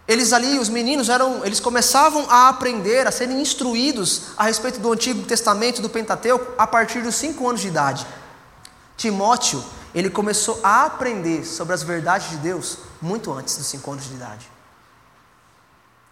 [0.06, 4.92] eles ali, os meninos, eram, eles começavam a aprender, a serem instruídos a respeito do
[4.92, 8.06] Antigo Testamento, do Pentateuco, a partir dos cinco anos de idade.
[8.98, 14.04] Timóteo, ele começou a aprender sobre as verdades de Deus muito antes dos cinco anos
[14.04, 14.46] de idade.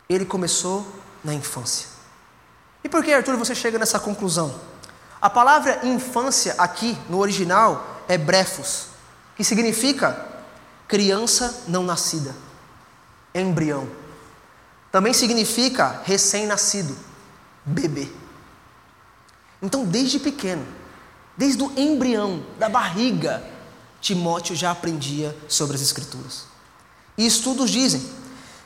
[0.09, 0.87] Ele começou
[1.23, 1.87] na infância.
[2.83, 4.72] E por que, Arthur, você chega nessa conclusão?
[5.23, 8.89] A palavra infância aqui, no original, é brefos,
[9.37, 10.27] que significa
[10.87, 12.35] criança não nascida
[13.35, 13.89] embrião.
[14.91, 16.97] Também significa recém-nascido,
[17.65, 18.09] bebê.
[19.63, 20.67] Então, desde pequeno,
[21.37, 23.43] desde o embrião, da barriga,
[24.01, 26.45] Timóteo já aprendia sobre as Escrituras.
[27.17, 28.05] E estudos dizem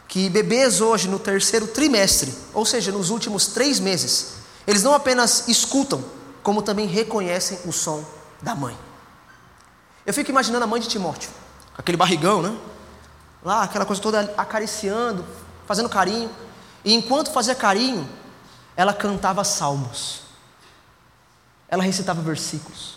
[0.08, 4.34] que bebês hoje no terceiro trimestre, ou seja, nos últimos três meses,
[4.66, 6.02] eles não apenas escutam,
[6.46, 8.04] como também reconhecem o som
[8.40, 8.78] da mãe.
[10.06, 11.28] Eu fico imaginando a mãe de Timóteo,
[11.76, 12.56] aquele barrigão, né?
[13.44, 15.26] Lá, aquela coisa toda acariciando,
[15.66, 16.30] fazendo carinho.
[16.84, 18.08] E enquanto fazia carinho,
[18.76, 20.20] ela cantava salmos.
[21.68, 22.96] Ela recitava versículos.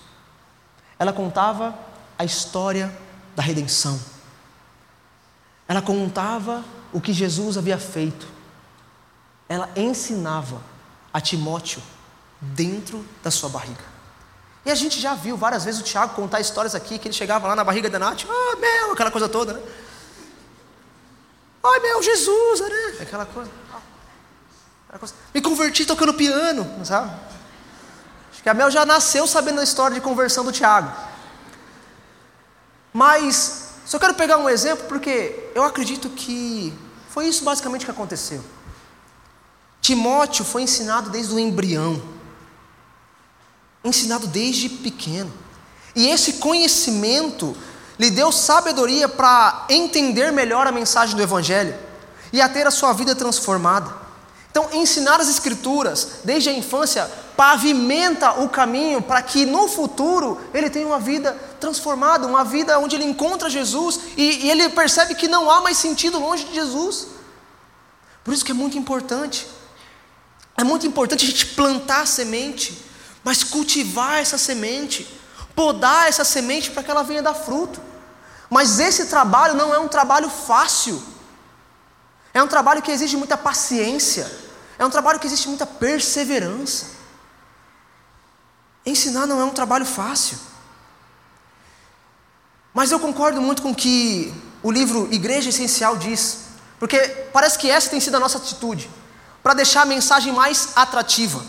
[1.00, 1.74] Ela contava
[2.20, 2.96] a história
[3.36, 4.00] da redenção.
[5.68, 8.28] Ela contava o que Jesus havia feito.
[9.48, 10.62] Ela ensinava
[11.12, 11.82] a Timóteo
[12.42, 13.84] dentro da sua barriga.
[14.66, 17.48] E a gente já viu várias vezes o Tiago contar histórias aqui, que ele chegava
[17.48, 19.62] lá na barriga da Nath, ah, meu, aquela coisa toda, né?
[21.64, 22.98] Ai, meu, Jesus, né?
[23.02, 23.52] Aquela coisa.
[24.88, 25.14] Aquela coisa.
[25.34, 27.12] Me converti tocando piano, sabe?
[28.32, 30.92] Acho que a Mel já nasceu sabendo a história de conversão do Tiago.
[32.94, 36.74] Mas, só quero pegar um exemplo porque eu acredito que
[37.10, 38.44] foi isso basicamente que aconteceu.
[39.82, 42.02] Timóteo foi ensinado desde o embrião,
[43.84, 45.32] ensinado desde pequeno.
[45.96, 47.56] E esse conhecimento
[47.98, 51.76] lhe deu sabedoria para entender melhor a mensagem do Evangelho
[52.32, 53.94] e a ter a sua vida transformada.
[54.52, 60.70] Então, ensinar as Escrituras desde a infância pavimenta o caminho para que no futuro ele
[60.70, 65.28] tenha uma vida transformada, uma vida onde ele encontra Jesus e, e ele percebe que
[65.28, 67.08] não há mais sentido longe de Jesus.
[68.24, 69.48] Por isso que é muito importante.
[70.58, 72.78] É muito importante a gente plantar a semente,
[73.24, 75.08] mas cultivar essa semente,
[75.56, 77.82] podar essa semente para que ela venha dar fruto.
[78.50, 81.02] Mas esse trabalho não é um trabalho fácil.
[82.34, 84.32] É um trabalho que exige muita paciência.
[84.78, 86.88] É um trabalho que exige muita perseverança.
[88.86, 90.38] Ensinar não é um trabalho fácil.
[92.74, 96.40] Mas eu concordo muito com o que o livro Igreja Essencial diz,
[96.80, 96.98] porque
[97.34, 98.90] parece que essa tem sido a nossa atitude,
[99.44, 101.44] para deixar a mensagem mais atrativa.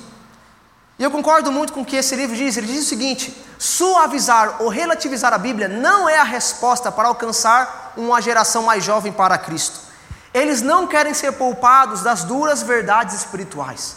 [1.00, 2.58] E eu concordo muito com o que esse livro diz.
[2.58, 7.94] Ele diz o seguinte: suavizar ou relativizar a Bíblia não é a resposta para alcançar
[7.96, 9.80] uma geração mais jovem para Cristo.
[10.34, 13.96] Eles não querem ser poupados das duras verdades espirituais.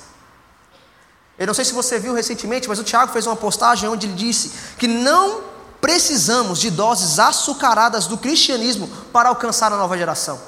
[1.38, 4.16] Eu não sei se você viu recentemente, mas o Tiago fez uma postagem onde ele
[4.16, 5.44] disse que não
[5.82, 10.40] precisamos de doses açucaradas do cristianismo para alcançar a nova geração.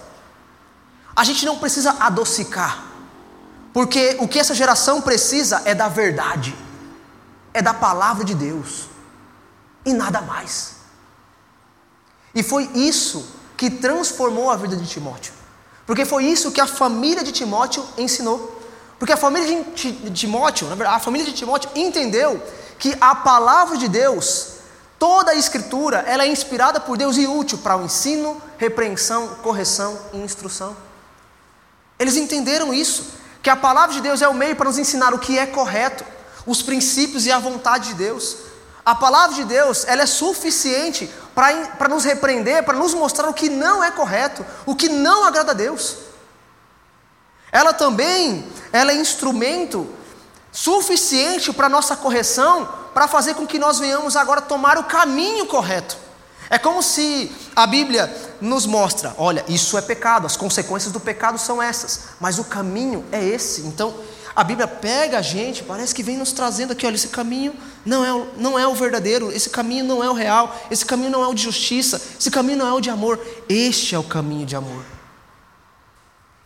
[1.13, 2.94] A gente não precisa adocicar.
[3.76, 6.55] Porque o que essa geração precisa é da verdade,
[7.53, 8.88] é da palavra de Deus,
[9.84, 10.76] e nada mais.
[12.34, 15.34] E foi isso que transformou a vida de Timóteo,
[15.86, 18.61] porque foi isso que a família de Timóteo ensinou.
[18.97, 22.41] Porque a família de Timóteo, na verdade, a família de Timóteo entendeu
[22.80, 24.51] que a palavra de Deus,
[24.97, 29.99] toda a escritura, ela é inspirada por Deus e útil para o ensino, repreensão, correção
[30.13, 30.78] e instrução.
[31.99, 35.19] Eles entenderam isso que a palavra de Deus é o meio para nos ensinar o
[35.19, 36.03] que é correto,
[36.47, 38.37] os princípios e a vontade de Deus.
[38.83, 43.47] A palavra de Deus, ela é suficiente para, nos repreender, para nos mostrar o que
[43.47, 45.97] não é correto, o que não agrada a Deus.
[47.51, 49.87] Ela também, ela é instrumento
[50.51, 55.95] suficiente para nossa correção, para fazer com que nós venhamos agora tomar o caminho correto.
[56.49, 58.11] É como se a Bíblia
[58.45, 63.03] nos mostra: olha, isso é pecado, as consequências do pecado são essas, mas o caminho
[63.11, 63.61] é esse.
[63.61, 63.93] Então,
[64.35, 67.53] a Bíblia pega a gente, parece que vem nos trazendo aqui: olha, esse caminho
[67.85, 71.09] não é, o, não é o verdadeiro, esse caminho não é o real, esse caminho
[71.09, 73.19] não é o de justiça, esse caminho não é o de amor,
[73.49, 74.83] este é o caminho de amor.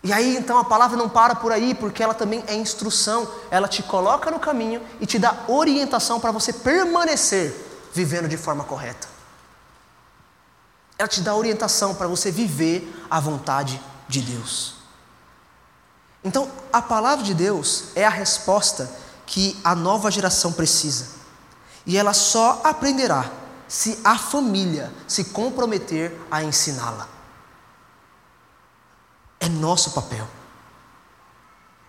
[0.02, 3.68] E aí então a palavra não para por aí, porque ela também é instrução, ela
[3.68, 7.54] te coloca no caminho e te dá orientação para você permanecer
[7.94, 9.09] vivendo de forma correta
[11.00, 14.76] ela te dá orientação para você viver a vontade de Deus.
[16.22, 18.92] Então, a palavra de Deus é a resposta
[19.26, 21.08] que a nova geração precisa.
[21.86, 23.32] E ela só aprenderá
[23.66, 27.08] se a família se comprometer a ensiná-la.
[29.40, 30.28] É nosso papel.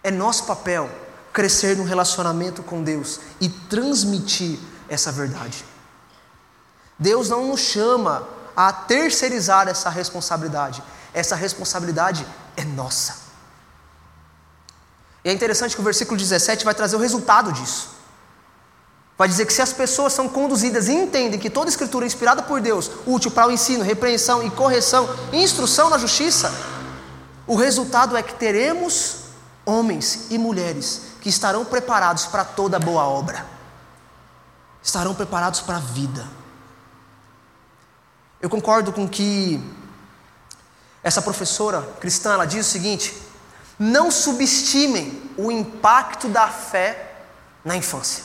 [0.04, 0.88] É nosso papel
[1.32, 5.64] crescer no relacionamento com Deus e transmitir essa verdade.
[6.96, 10.82] Deus não nos chama a terceirizar essa responsabilidade.
[11.12, 12.26] Essa responsabilidade
[12.57, 13.30] é nossa.
[15.24, 18.01] E é interessante que o versículo 17 vai trazer o resultado disso.
[19.18, 22.42] Vai dizer que se as pessoas são conduzidas e entendem que toda escritura é inspirada
[22.42, 26.51] por Deus, útil para o ensino, repreensão e correção instrução na justiça,
[27.46, 29.16] o resultado é que teremos
[29.66, 33.44] homens e mulheres que estarão preparados para toda boa obra,
[34.82, 36.39] estarão preparados para a vida.
[38.41, 39.62] Eu concordo com que
[41.03, 43.14] Essa professora cristã, ela diz o seguinte:
[43.78, 47.22] não subestimem o impacto da fé
[47.64, 48.24] na infância.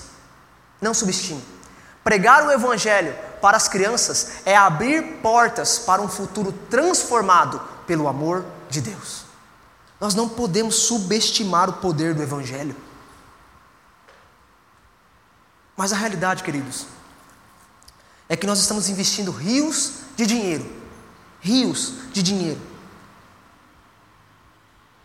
[0.81, 1.43] Não subestime.
[2.03, 8.45] Pregar o Evangelho para as crianças é abrir portas para um futuro transformado pelo amor
[8.69, 9.23] de Deus.
[9.99, 12.75] Nós não podemos subestimar o poder do Evangelho.
[15.77, 16.85] Mas a realidade, queridos,
[18.27, 20.65] é que nós estamos investindo rios de dinheiro,
[21.41, 22.61] rios de dinheiro,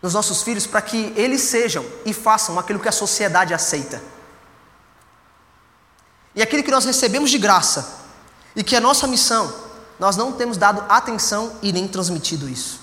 [0.01, 4.01] nos nossos filhos para que eles sejam e façam aquilo que a sociedade aceita.
[6.33, 7.99] E aquilo que nós recebemos de graça
[8.55, 9.53] e que é nossa missão,
[9.99, 12.81] nós não temos dado atenção e nem transmitido isso.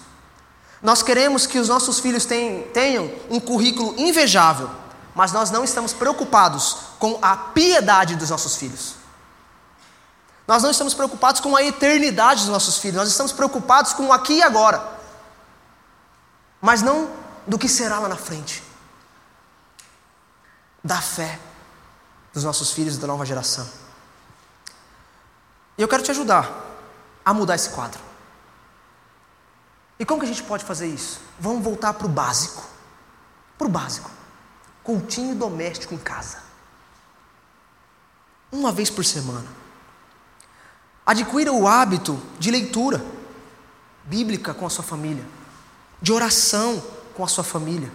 [0.80, 4.70] Nós queremos que os nossos filhos tenham um currículo invejável,
[5.14, 8.97] mas nós não estamos preocupados com a piedade dos nossos filhos.
[10.48, 14.12] Nós não estamos preocupados com a eternidade dos nossos filhos, nós estamos preocupados com o
[14.14, 14.82] aqui e agora,
[16.58, 17.10] mas não
[17.46, 18.64] do que será lá na frente,
[20.82, 21.38] da fé
[22.32, 23.68] dos nossos filhos e da nova geração.
[25.76, 26.50] E eu quero te ajudar
[27.22, 28.00] a mudar esse quadro.
[29.98, 31.20] E como que a gente pode fazer isso?
[31.38, 32.64] Vamos voltar para o básico.
[33.58, 34.10] Para o básico.
[34.82, 36.38] Cultinho doméstico em casa.
[38.50, 39.67] Uma vez por semana.
[41.08, 43.02] Adquira o hábito de leitura
[44.04, 45.24] bíblica com a sua família,
[46.02, 46.82] de oração
[47.14, 47.90] com a sua família.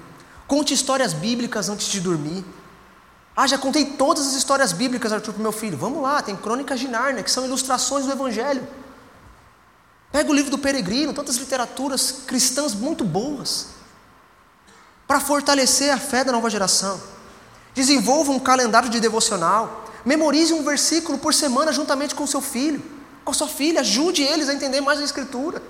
[0.47, 2.43] Conte histórias bíblicas antes de dormir.
[3.35, 5.77] Ah, já contei todas as histórias bíblicas, Arthur, para meu filho.
[5.77, 8.67] Vamos lá, tem Crônicas de Nárnia, que são ilustrações do Evangelho.
[10.11, 13.67] Pega o livro do Peregrino, tantas literaturas cristãs muito boas,
[15.07, 16.99] para fortalecer a fé da nova geração.
[17.75, 19.85] Desenvolva um calendário de devocional.
[20.03, 22.83] Memorize um versículo por semana juntamente com seu filho,
[23.23, 23.81] com sua filha.
[23.81, 25.61] Ajude eles a entender mais a Escritura.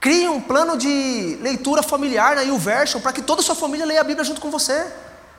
[0.00, 4.00] Crie um plano de leitura familiar na YouVersion para que toda a sua família leia
[4.00, 4.86] a Bíblia junto com você.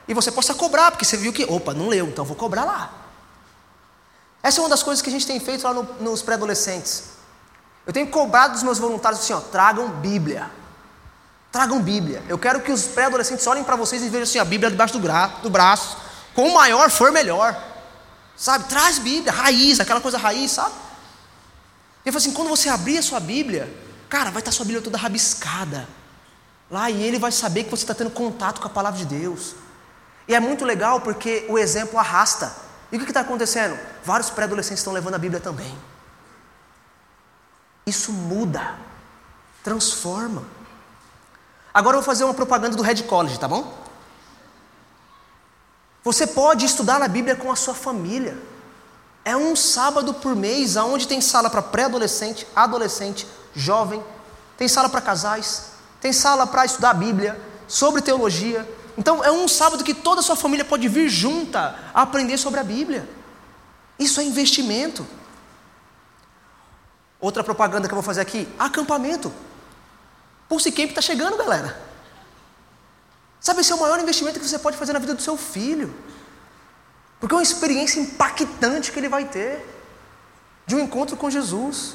[0.06, 2.90] E você possa cobrar, porque você viu que, opa, não leu, então vou cobrar lá.
[4.42, 7.04] Essa é uma das coisas que a gente tem feito lá no, nos pré-adolescentes.
[7.86, 10.50] Eu tenho cobrado dos meus voluntários assim, ó, tragam Bíblia.
[11.52, 12.22] Tragam Bíblia.
[12.28, 15.00] Eu quero que os pré-adolescentes olhem para vocês e vejam assim, a Bíblia debaixo do,
[15.00, 15.96] gra, do braço.
[16.36, 17.56] Maior for, melhor.
[18.36, 18.64] Sabe?
[18.64, 20.72] Traz Bíblia, raiz, aquela coisa raiz, sabe?
[22.08, 23.70] Ele falou assim: quando você abrir a sua Bíblia,
[24.08, 25.86] cara, vai estar sua Bíblia toda rabiscada.
[26.70, 29.54] Lá e ele vai saber que você está tendo contato com a palavra de Deus.
[30.26, 32.54] E é muito legal porque o exemplo arrasta.
[32.90, 33.78] E o que está acontecendo?
[34.02, 35.78] Vários pré-adolescentes estão levando a Bíblia também.
[37.86, 38.74] Isso muda,
[39.62, 40.44] transforma.
[41.74, 43.86] Agora eu vou fazer uma propaganda do Red College, tá bom?
[46.02, 48.36] Você pode estudar a Bíblia com a sua família.
[49.28, 54.02] É um sábado por mês, aonde tem sala para pré-adolescente, adolescente, jovem,
[54.56, 58.66] tem sala para casais, tem sala para estudar a Bíblia, sobre teologia,
[58.96, 62.58] então é um sábado que toda a sua família pode vir junta a aprender sobre
[62.58, 63.06] a Bíblia.
[63.98, 65.06] Isso é investimento.
[67.20, 69.30] Outra propaganda que eu vou fazer aqui: acampamento.
[70.48, 71.78] Pulse Camp está chegando, galera.
[73.38, 75.94] Sabe, esse é o maior investimento que você pode fazer na vida do seu filho.
[77.20, 79.64] Porque é uma experiência impactante que ele vai ter
[80.66, 81.94] de um encontro com Jesus.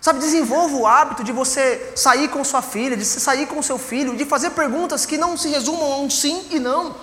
[0.00, 4.16] Sabe, desenvolva o hábito de você sair com sua filha, de sair com seu filho,
[4.16, 6.94] de fazer perguntas que não se resumam a um sim e não.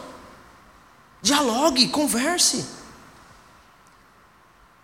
[1.21, 2.65] Dialogue, converse.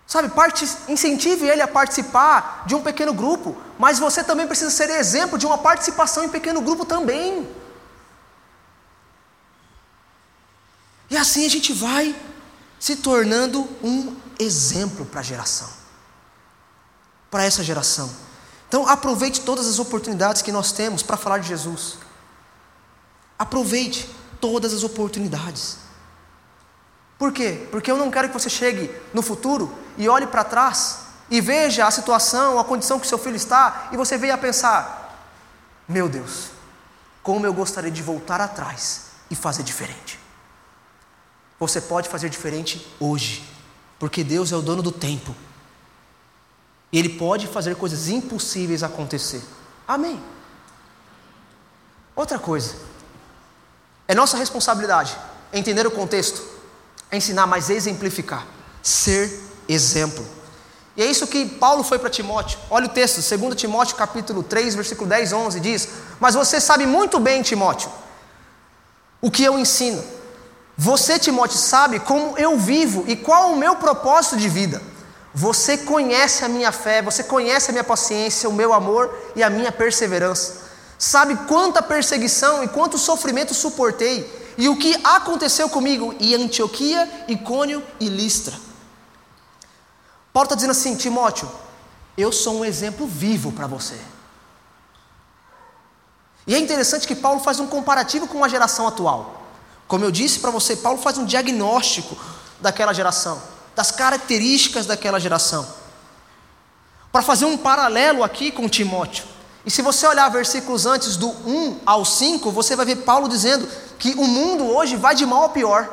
[0.05, 4.89] Sabe, parte, incentive ele a participar de um pequeno grupo, mas você também precisa ser
[4.89, 7.47] exemplo de uma participação em pequeno grupo também.
[11.11, 12.15] E assim a gente vai
[12.79, 15.81] se tornando um exemplo para a geração
[17.31, 18.11] para essa geração.
[18.67, 21.97] Então, aproveite todas as oportunidades que nós temos para falar de Jesus.
[23.39, 25.77] Aproveite todas as oportunidades.
[27.17, 27.67] Por quê?
[27.71, 30.99] Porque eu não quero que você chegue no futuro e olhe para trás
[31.29, 35.29] e veja a situação, a condição que seu filho está e você venha a pensar:
[35.87, 36.47] meu Deus,
[37.21, 40.19] como eu gostaria de voltar atrás e fazer diferente.
[41.61, 43.43] Você pode fazer diferente hoje,
[43.99, 45.35] porque Deus é o dono do tempo.
[46.91, 49.43] E Ele pode fazer coisas impossíveis acontecer.
[49.87, 50.19] Amém.
[52.15, 52.73] Outra coisa,
[54.07, 55.15] é nossa responsabilidade
[55.53, 56.41] entender o contexto,
[57.11, 58.43] ensinar, mas exemplificar,
[58.81, 59.31] ser
[59.69, 60.25] exemplo.
[60.97, 62.57] E é isso que Paulo foi para Timóteo.
[62.71, 65.87] Olha o texto, 2 Timóteo capítulo 3, versículo 10, 11, diz:
[66.19, 67.91] Mas você sabe muito bem, Timóteo,
[69.21, 70.20] o que eu ensino.
[70.81, 74.81] Você, Timóteo, sabe como eu vivo e qual o meu propósito de vida.
[75.31, 79.49] Você conhece a minha fé, você conhece a minha paciência, o meu amor e a
[79.51, 80.63] minha perseverança.
[80.97, 84.27] Sabe quanta perseguição e quanto sofrimento suportei
[84.57, 88.55] e o que aconteceu comigo em Antioquia, Icônio e Listra.
[90.33, 91.47] Paulo está dizendo assim: Timóteo,
[92.17, 93.99] eu sou um exemplo vivo para você.
[96.47, 99.40] E é interessante que Paulo faz um comparativo com a geração atual.
[99.91, 102.15] Como eu disse para você, Paulo faz um diagnóstico
[102.61, 103.41] daquela geração,
[103.75, 105.67] das características daquela geração.
[107.11, 109.25] Para fazer um paralelo aqui com Timóteo.
[109.65, 113.67] E se você olhar versículos antes do 1 ao 5, você vai ver Paulo dizendo
[113.99, 115.89] que o mundo hoje vai de mal a pior.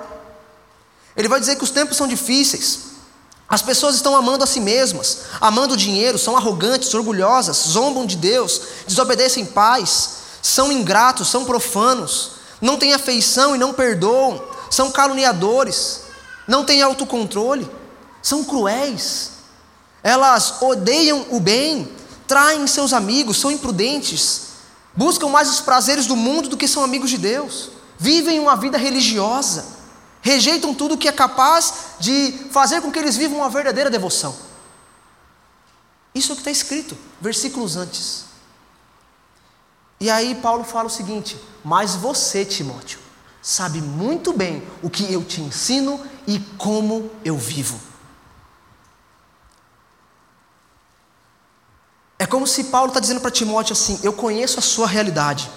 [1.16, 2.90] Ele vai dizer que os tempos são difíceis,
[3.48, 8.16] as pessoas estão amando a si mesmas, amando o dinheiro, são arrogantes, orgulhosas, zombam de
[8.16, 16.02] Deus, desobedecem pais, são ingratos, são profanos, não têm afeição e não perdoam, são caluniadores,
[16.46, 17.68] não têm autocontrole,
[18.22, 19.30] são cruéis,
[20.02, 21.90] elas odeiam o bem,
[22.26, 24.48] traem seus amigos, são imprudentes,
[24.94, 28.78] buscam mais os prazeres do mundo do que são amigos de Deus, vivem uma vida
[28.78, 29.76] religiosa.
[30.20, 34.34] Rejeitam tudo que é capaz de fazer com que eles vivam uma verdadeira devoção.
[36.14, 38.24] Isso é o que está escrito, versículos antes.
[40.00, 42.98] E aí Paulo fala o seguinte: Mas você, Timóteo,
[43.42, 47.80] sabe muito bem o que eu te ensino e como eu vivo.
[52.18, 55.50] É como se Paulo está dizendo para Timóteo assim: Eu conheço a sua realidade,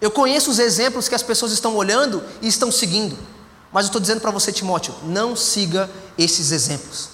[0.00, 3.18] eu conheço os exemplos que as pessoas estão olhando e estão seguindo.
[3.72, 7.10] Mas eu estou dizendo para você, Timóteo, não siga esses exemplos.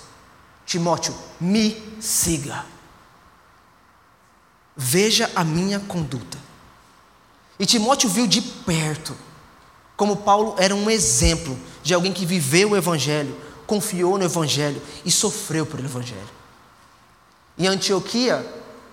[0.64, 2.64] Timóteo, me siga.
[4.76, 6.43] Veja a minha conduta.
[7.58, 9.16] E Timóteo viu de perto
[9.96, 13.36] como Paulo era um exemplo de alguém que viveu o Evangelho,
[13.66, 16.28] confiou no Evangelho e sofreu pelo Evangelho.
[17.56, 18.44] Em Antioquia,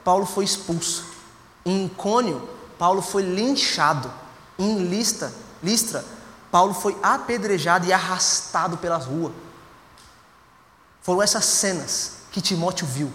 [0.03, 1.05] Paulo foi expulso.
[1.65, 2.47] Em Icônio,
[2.77, 4.11] Paulo foi linchado.
[4.59, 5.33] Em Lista,
[5.63, 6.05] Listra,
[6.51, 9.33] Paulo foi apedrejado e arrastado pelas ruas.
[11.01, 13.11] Foram essas cenas que Timóteo viu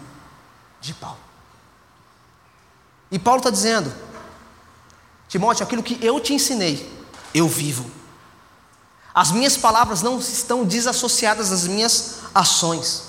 [0.80, 1.18] de Paulo.
[3.11, 3.92] E Paulo está dizendo:
[5.37, 6.91] Timóteo, aquilo que eu te ensinei,
[7.34, 7.91] eu vivo.
[9.14, 13.03] As minhas palavras não estão desassociadas das minhas ações.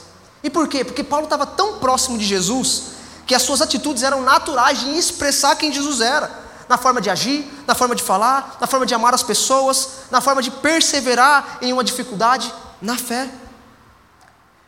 [0.44, 0.84] E por quê?
[0.84, 5.56] Porque Paulo estava tão próximo de Jesus que as suas atitudes eram naturais de expressar
[5.56, 6.30] quem Jesus era
[6.68, 10.20] na forma de agir, na forma de falar, na forma de amar as pessoas, na
[10.20, 13.30] forma de perseverar em uma dificuldade, na fé.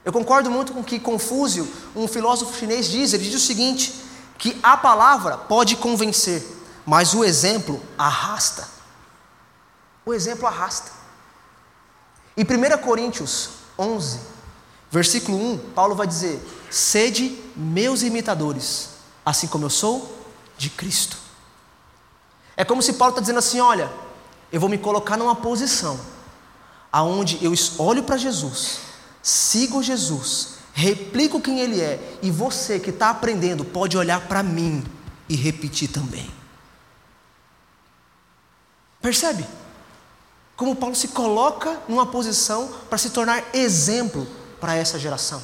[0.05, 3.11] Eu concordo muito com o que Confúcio, um filósofo chinês, diz.
[3.11, 3.93] Ele diz o seguinte:
[4.37, 6.58] que a palavra pode convencer,
[6.89, 8.67] mas o exemplo arrasta.
[10.03, 10.89] O exemplo arrasta.
[12.35, 14.19] Em 1 Coríntios 11,
[14.89, 18.89] versículo 1, Paulo vai dizer: Sede meus imitadores,
[19.23, 20.17] assim como eu sou
[20.57, 21.15] de Cristo.
[22.57, 23.87] É como se Paulo está dizendo assim: olha,
[24.51, 25.99] eu vou me colocar numa posição
[26.91, 28.79] aonde eu olho para Jesus,
[29.21, 34.83] sigo Jesus, replico quem Ele é, e você que está aprendendo pode olhar para mim
[35.29, 36.38] e repetir também.
[39.01, 39.45] Percebe?
[40.55, 44.27] Como Paulo se coloca numa posição para se tornar exemplo
[44.59, 45.41] para essa geração.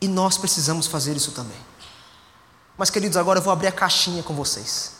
[0.00, 1.58] E nós precisamos fazer isso também.
[2.76, 4.92] Mas, queridos, agora eu vou abrir a caixinha com vocês.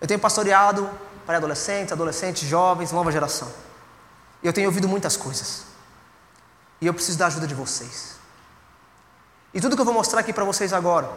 [0.00, 0.88] Eu tenho pastoreado
[1.24, 3.48] para adolescentes, adolescentes, jovens, nova geração.
[4.42, 5.64] E eu tenho ouvido muitas coisas.
[6.80, 8.16] E eu preciso da ajuda de vocês.
[9.54, 11.10] E tudo que eu vou mostrar aqui para vocês agora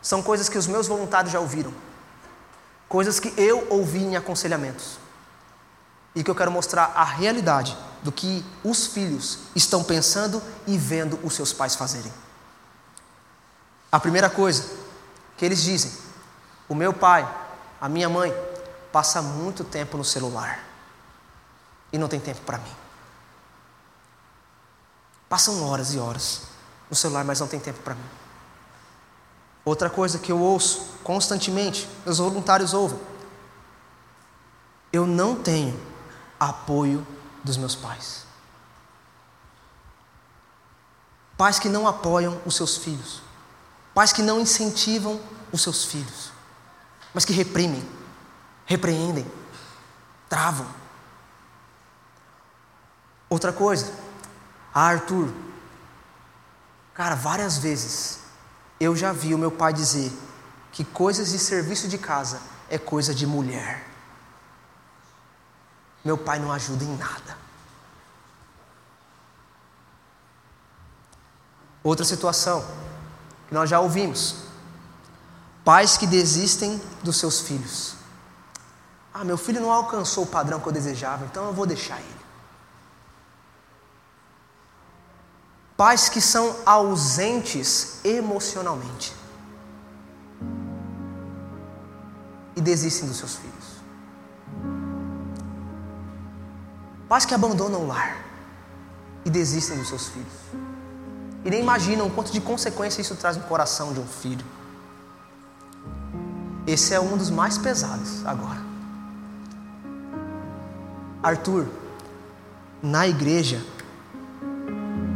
[0.00, 1.72] são coisas que os meus voluntários já ouviram.
[2.92, 4.98] Coisas que eu ouvi em aconselhamentos.
[6.14, 11.18] E que eu quero mostrar a realidade do que os filhos estão pensando e vendo
[11.22, 12.12] os seus pais fazerem.
[13.90, 14.68] A primeira coisa
[15.38, 15.90] que eles dizem:
[16.68, 17.26] o meu pai
[17.80, 18.30] a minha mãe
[18.92, 20.62] passa muito tempo no celular
[21.90, 22.76] e não tem tempo para mim.
[25.30, 26.42] Passam horas e horas
[26.90, 28.21] no celular, mas não tem tempo para mim.
[29.64, 32.98] Outra coisa que eu ouço constantemente, meus voluntários ouvem:
[34.92, 35.78] eu não tenho
[36.38, 37.06] apoio
[37.44, 38.26] dos meus pais.
[41.36, 43.22] Pais que não apoiam os seus filhos,
[43.94, 45.20] pais que não incentivam
[45.52, 46.32] os seus filhos
[47.12, 47.86] mas que reprimem,
[48.64, 49.30] repreendem,
[50.28, 50.66] travam.
[53.28, 53.92] Outra coisa,
[54.74, 55.32] a Arthur,
[56.94, 58.20] cara, várias vezes
[58.82, 60.12] eu já vi o meu pai dizer
[60.72, 63.86] que coisas de serviço de casa é coisa de mulher.
[66.04, 67.38] Meu pai não ajuda em nada.
[71.82, 72.64] Outra situação
[73.48, 74.36] que nós já ouvimos:
[75.64, 77.94] pais que desistem dos seus filhos.
[79.14, 82.22] Ah, meu filho não alcançou o padrão que eu desejava, então eu vou deixar ele.
[85.76, 89.14] Pais que são ausentes emocionalmente
[92.54, 93.82] e desistem dos seus filhos.
[97.08, 98.24] Pais que abandonam o lar
[99.24, 100.32] e desistem dos seus filhos.
[101.44, 104.44] E nem imaginam o quanto de consequência isso traz no coração de um filho.
[106.66, 108.60] Esse é um dos mais pesados agora.
[111.22, 111.66] Arthur,
[112.82, 113.64] na igreja,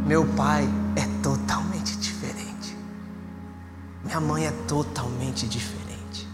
[0.07, 0.63] meu pai
[0.95, 2.77] é totalmente diferente.
[4.05, 6.25] Minha mãe é totalmente diferente.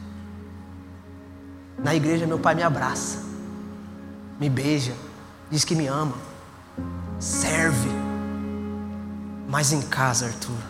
[1.79, 3.17] Na igreja, meu pai me abraça,
[4.39, 4.93] me beija,
[5.49, 6.15] diz que me ama,
[7.19, 7.89] serve.
[9.49, 10.63] Mas em casa, Arthur.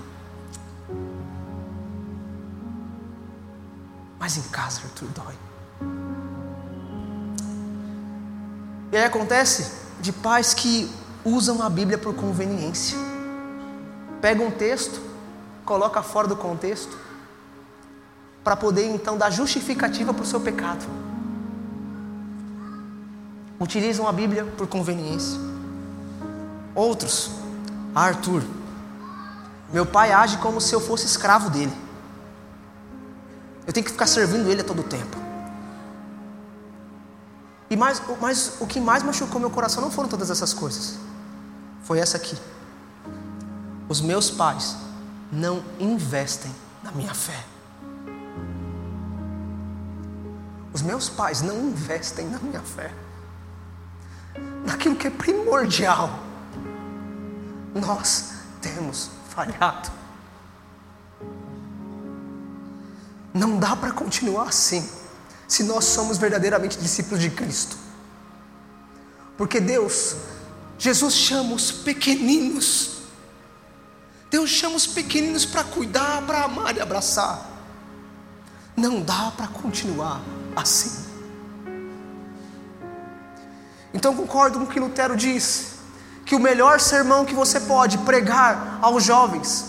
[4.17, 5.35] Mas em casa, Arthur, dói.
[8.93, 12.97] E aí acontece de pais que usam a Bíblia por conveniência.
[14.21, 15.01] Pega um texto,
[15.65, 16.97] coloca fora do contexto,
[18.43, 20.85] para poder então dar justificativa para o seu pecado
[23.63, 25.39] utilizam a Bíblia por conveniência.
[26.75, 27.31] Outros,
[27.95, 28.43] Arthur,
[29.71, 31.73] meu pai age como se eu fosse escravo dele.
[33.65, 35.17] Eu tenho que ficar servindo ele a todo tempo.
[37.69, 40.97] E mais, mas o que mais machucou meu coração não foram todas essas coisas.
[41.83, 42.37] Foi essa aqui.
[43.87, 44.75] Os meus pais
[45.31, 47.43] não investem na minha fé.
[50.73, 52.91] Os meus pais não investem na minha fé
[54.83, 56.19] naquilo que é primordial,
[57.73, 59.89] nós temos falhado.
[63.33, 64.87] Não dá para continuar assim,
[65.47, 67.77] se nós somos verdadeiramente discípulos de Cristo.
[69.37, 70.15] Porque Deus,
[70.83, 73.03] Jesus chama os pequeninos,
[74.29, 77.49] Deus chama os pequeninos para cuidar, para amar e abraçar.
[78.75, 80.21] Não dá para continuar
[80.53, 80.91] assim.
[83.93, 85.75] Então concordo com o que Lutero diz,
[86.25, 89.67] que o melhor sermão que você pode pregar aos jovens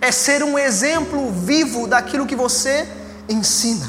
[0.00, 2.92] é ser um exemplo vivo daquilo que você
[3.28, 3.88] ensina.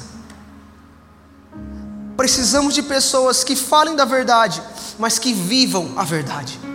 [2.16, 4.62] Precisamos de pessoas que falem da verdade,
[5.00, 6.67] mas que vivam a verdade.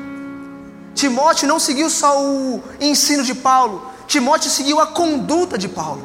[0.95, 6.03] Timóteo não seguiu só o ensino de Paulo, Timóteo seguiu a conduta de Paulo.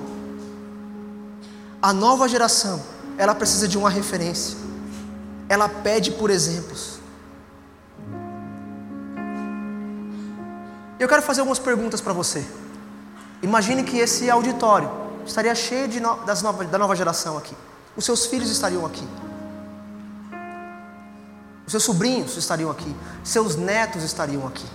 [1.81, 2.81] A nova geração,
[3.17, 4.57] ela precisa de uma referência.
[5.49, 6.99] Ela pede por exemplos.
[10.99, 12.45] Eu quero fazer algumas perguntas para você.
[13.41, 14.89] Imagine que esse auditório
[15.25, 17.55] estaria cheio no, das nova, da nova geração aqui.
[17.95, 19.07] Os seus filhos estariam aqui.
[21.67, 22.95] Os seus sobrinhos estariam aqui.
[23.25, 24.65] Seus netos estariam aqui.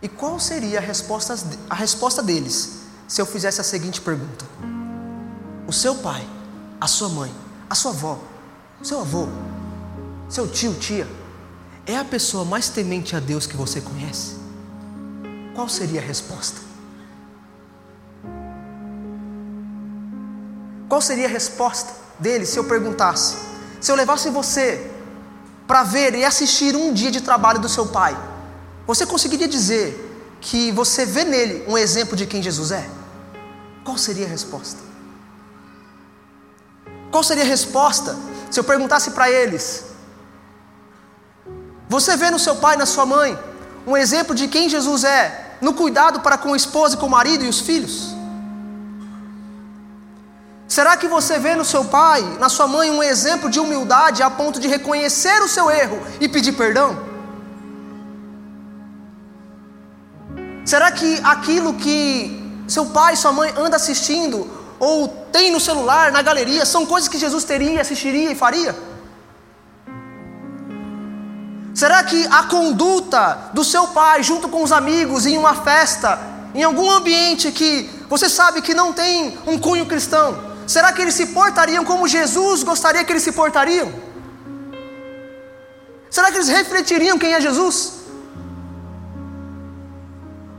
[0.00, 1.36] E qual seria a resposta,
[1.68, 4.46] a resposta deles se eu fizesse a seguinte pergunta?
[5.66, 6.26] O seu pai,
[6.80, 7.30] a sua mãe,
[7.68, 8.18] a sua avó,
[8.82, 9.28] seu avô,
[10.26, 11.06] seu tio, tia,
[11.84, 14.36] é a pessoa mais temente a Deus que você conhece?
[15.54, 16.60] Qual seria a resposta?
[20.88, 23.57] Qual seria a resposta dele se eu perguntasse?
[23.80, 24.90] Se eu levasse você
[25.66, 28.16] para ver e assistir um dia de trabalho do seu pai,
[28.86, 30.04] você conseguiria dizer
[30.40, 32.88] que você vê nele um exemplo de quem Jesus é?
[33.84, 34.80] Qual seria a resposta?
[37.10, 38.16] Qual seria a resposta
[38.50, 39.84] se eu perguntasse para eles:
[41.88, 43.38] você vê no seu pai, na sua mãe,
[43.86, 47.10] um exemplo de quem Jesus é, no cuidado para com a esposa e com o
[47.10, 48.17] marido e os filhos?
[50.78, 54.30] Será que você vê no seu pai, na sua mãe, um exemplo de humildade a
[54.30, 56.96] ponto de reconhecer o seu erro e pedir perdão?
[60.64, 62.00] Será que aquilo que
[62.68, 64.48] seu pai sua mãe anda assistindo
[64.78, 68.72] ou tem no celular, na galeria, são coisas que Jesus teria, assistiria e faria?
[71.74, 76.20] Será que a conduta do seu pai junto com os amigos em uma festa,
[76.54, 81.14] em algum ambiente que você sabe que não tem um cunho cristão, será que eles
[81.14, 83.92] se portariam como Jesus gostaria que eles se portariam?
[86.10, 87.94] Será que eles refletiriam quem é Jesus?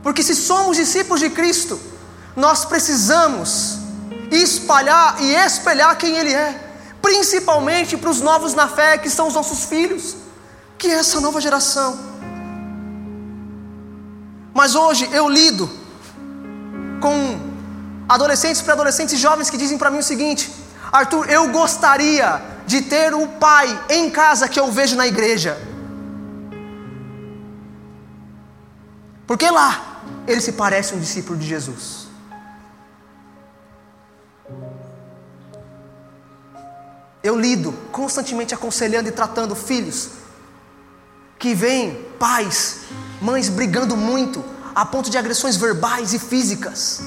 [0.02, 1.80] Porque se somos discípulos de Cristo,
[2.34, 3.78] nós precisamos
[4.30, 6.58] espalhar e espelhar quem Ele é,
[7.02, 10.16] principalmente para os novos na fé que são os nossos filhos
[10.78, 11.98] que é essa nova geração.
[14.54, 15.70] Mas hoje eu lido
[17.00, 17.49] com
[18.16, 20.52] adolescentes, pré-adolescentes e jovens que dizem para mim o seguinte:
[20.90, 25.56] Arthur, eu gostaria de ter o pai em casa que eu vejo na igreja.
[29.28, 32.08] Porque lá ele se parece um discípulo de Jesus.
[37.22, 40.08] Eu lido constantemente aconselhando e tratando filhos
[41.38, 42.80] que veem pais,
[43.20, 44.44] mães brigando muito
[44.74, 47.02] a ponto de agressões verbais e físicas.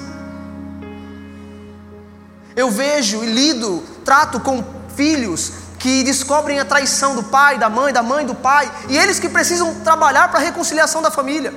[2.56, 4.64] Eu vejo e lido, trato com
[4.96, 9.20] filhos que descobrem a traição do pai, da mãe, da mãe, do pai, e eles
[9.20, 11.54] que precisam trabalhar para a reconciliação da família.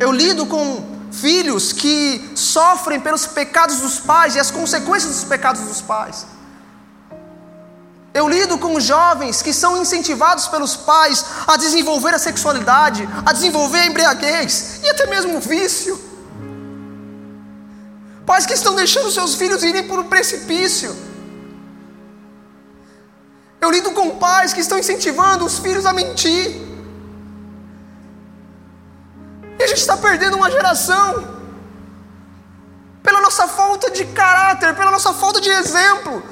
[0.00, 5.62] Eu lido com filhos que sofrem pelos pecados dos pais e as consequências dos pecados
[5.62, 6.26] dos pais.
[8.12, 13.78] Eu lido com jovens que são incentivados pelos pais a desenvolver a sexualidade, a desenvolver
[13.78, 16.13] a embriaguez e até mesmo o vício.
[18.26, 20.96] Pais que estão deixando seus filhos irem por um precipício.
[23.60, 26.62] Eu lido com pais que estão incentivando os filhos a mentir.
[29.58, 31.34] E a gente está perdendo uma geração
[33.02, 36.22] pela nossa falta de caráter, pela nossa falta de exemplo.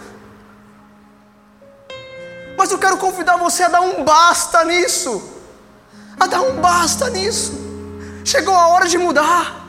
[2.56, 5.22] Mas eu quero convidar você a dar um basta nisso,
[6.18, 7.52] a dar um basta nisso.
[8.24, 9.61] Chegou a hora de mudar.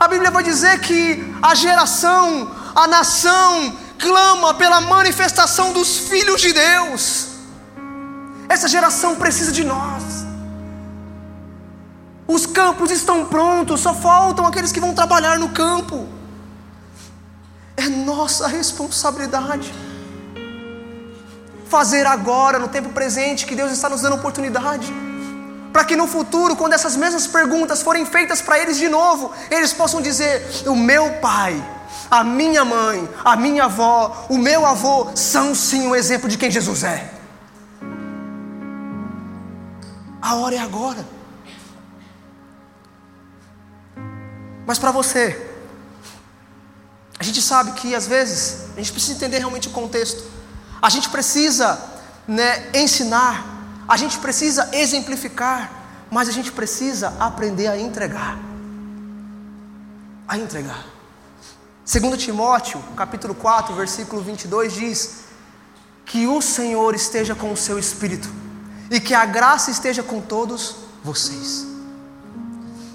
[0.00, 6.54] A Bíblia vai dizer que a geração, a nação, clama pela manifestação dos filhos de
[6.54, 7.26] Deus.
[8.48, 10.02] Essa geração precisa de nós.
[12.26, 16.08] Os campos estão prontos, só faltam aqueles que vão trabalhar no campo.
[17.76, 19.70] É nossa responsabilidade
[21.68, 24.92] fazer agora, no tempo presente, que Deus está nos dando oportunidade,
[25.72, 29.72] para que no futuro, quando essas mesmas perguntas forem feitas para eles de novo, eles
[29.72, 31.62] possam dizer: O meu pai,
[32.10, 36.50] a minha mãe, a minha avó, o meu avô são sim o exemplo de quem
[36.50, 37.10] Jesus é.
[40.20, 41.04] A hora é agora.
[44.66, 45.50] Mas para você,
[47.18, 50.22] a gente sabe que às vezes a gente precisa entender realmente o contexto.
[50.80, 51.80] A gente precisa
[52.26, 53.59] né, ensinar,
[53.90, 55.68] a gente precisa exemplificar,
[56.08, 58.38] mas a gente precisa aprender a entregar.
[60.28, 60.86] A entregar.
[61.84, 65.24] Segundo Timóteo, capítulo 4, versículo 22 diz:
[66.06, 68.28] Que o Senhor esteja com o seu espírito
[68.92, 71.66] e que a graça esteja com todos vocês.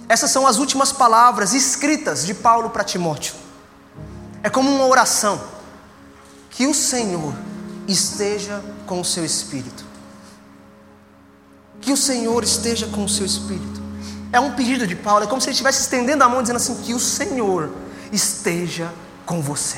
[0.07, 3.35] Essas são as últimas palavras escritas de Paulo para Timóteo.
[4.41, 5.41] É como uma oração.
[6.51, 7.33] Que o Senhor
[7.85, 9.84] esteja com o seu espírito.
[11.85, 13.79] Que o Senhor esteja com o seu espírito.
[14.33, 16.75] É um pedido de Paulo, é como se ele estivesse estendendo a mão dizendo assim:
[16.81, 17.69] Que o Senhor
[18.11, 18.91] esteja
[19.23, 19.77] com você.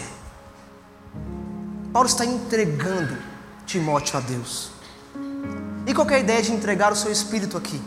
[1.92, 3.18] Paulo está entregando
[3.66, 4.70] Timóteo a Deus.
[5.86, 7.82] E qual é a ideia de entregar o seu espírito aqui?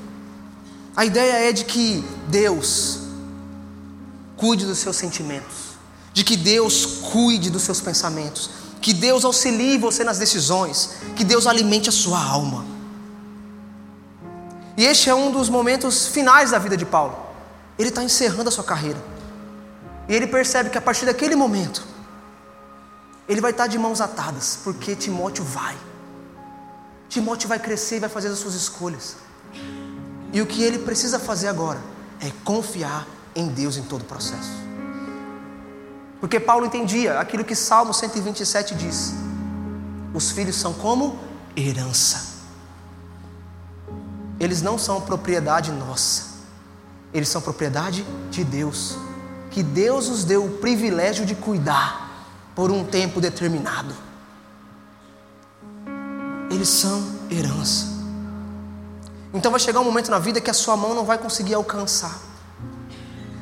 [0.95, 3.01] A ideia é de que Deus
[4.37, 5.79] cuide dos seus sentimentos,
[6.13, 8.51] de que Deus cuide dos seus pensamentos,
[8.83, 12.80] que Deus auxilie você nas decisões, que Deus alimente a sua alma.
[14.81, 17.15] E este é um dos momentos finais da vida de Paulo.
[17.79, 18.99] Ele está encerrando a sua carreira.
[20.09, 21.87] E ele percebe que a partir daquele momento,
[23.29, 25.77] ele vai estar de mãos atadas, porque Timóteo vai.
[27.11, 29.17] Timóteo vai crescer e vai fazer as suas escolhas.
[30.33, 31.83] E o que ele precisa fazer agora
[32.19, 33.07] é confiar
[33.37, 34.49] em Deus em todo o processo.
[36.21, 39.13] Porque Paulo entendia aquilo que Salmo 127 diz:
[40.15, 41.19] os filhos são como
[41.55, 42.30] herança.
[44.41, 46.25] Eles não são propriedade nossa,
[47.13, 48.97] eles são propriedade de Deus,
[49.51, 53.95] que Deus os deu o privilégio de cuidar por um tempo determinado.
[56.51, 57.87] Eles são herança.
[59.33, 62.19] Então vai chegar um momento na vida que a sua mão não vai conseguir alcançar.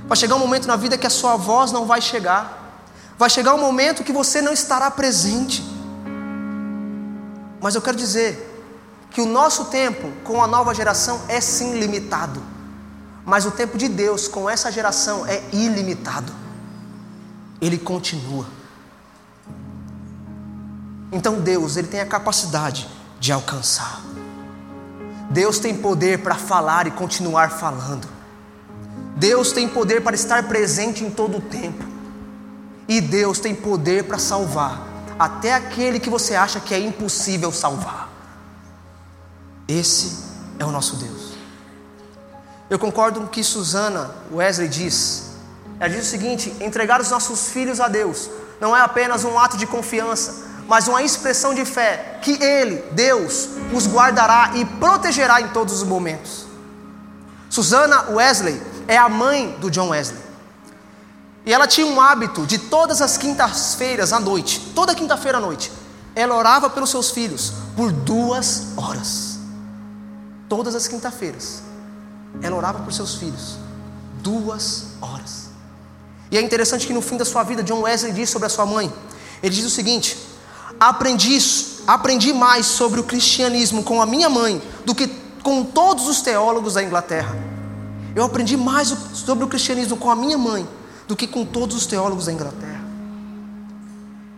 [0.06, 2.82] Vai chegar um momento na vida que a sua voz não vai chegar.
[3.16, 5.62] Vai chegar um momento que você não estará presente.
[7.60, 8.47] Mas eu quero dizer
[9.10, 12.42] que o nosso tempo com a nova geração é sim limitado.
[13.24, 16.32] Mas o tempo de Deus com essa geração é ilimitado.
[17.60, 18.46] Ele continua.
[21.10, 22.88] Então Deus, ele tem a capacidade
[23.18, 24.00] de alcançar.
[25.30, 28.08] Deus tem poder para falar e continuar falando.
[29.16, 31.84] Deus tem poder para estar presente em todo o tempo.
[32.86, 34.86] E Deus tem poder para salvar
[35.18, 38.07] até aquele que você acha que é impossível salvar.
[39.68, 40.24] Esse
[40.58, 41.34] é o nosso Deus.
[42.70, 45.32] Eu concordo com o que Susana Wesley diz.
[45.78, 49.58] Ela diz o seguinte: entregar os nossos filhos a Deus não é apenas um ato
[49.58, 55.48] de confiança, mas uma expressão de fé que Ele, Deus, os guardará e protegerá em
[55.48, 56.46] todos os momentos.
[57.50, 60.28] Susana Wesley é a mãe do John Wesley.
[61.44, 65.72] E ela tinha um hábito de todas as quintas-feiras à noite, toda quinta-feira à noite,
[66.14, 69.37] ela orava pelos seus filhos por duas horas.
[70.48, 71.62] Todas as quinta-feiras,
[72.40, 73.58] ela orava por seus filhos
[74.22, 75.48] duas horas.
[76.30, 78.66] E é interessante que no fim da sua vida, John Wesley diz sobre a sua
[78.66, 78.92] mãe:
[79.42, 80.16] ele diz o seguinte:
[80.78, 81.38] aprendi,
[81.86, 85.08] aprendi mais sobre o cristianismo com a minha mãe do que
[85.42, 87.36] com todos os teólogos da Inglaterra.
[88.14, 90.68] Eu aprendi mais sobre o cristianismo com a minha mãe
[91.06, 92.84] do que com todos os teólogos da Inglaterra.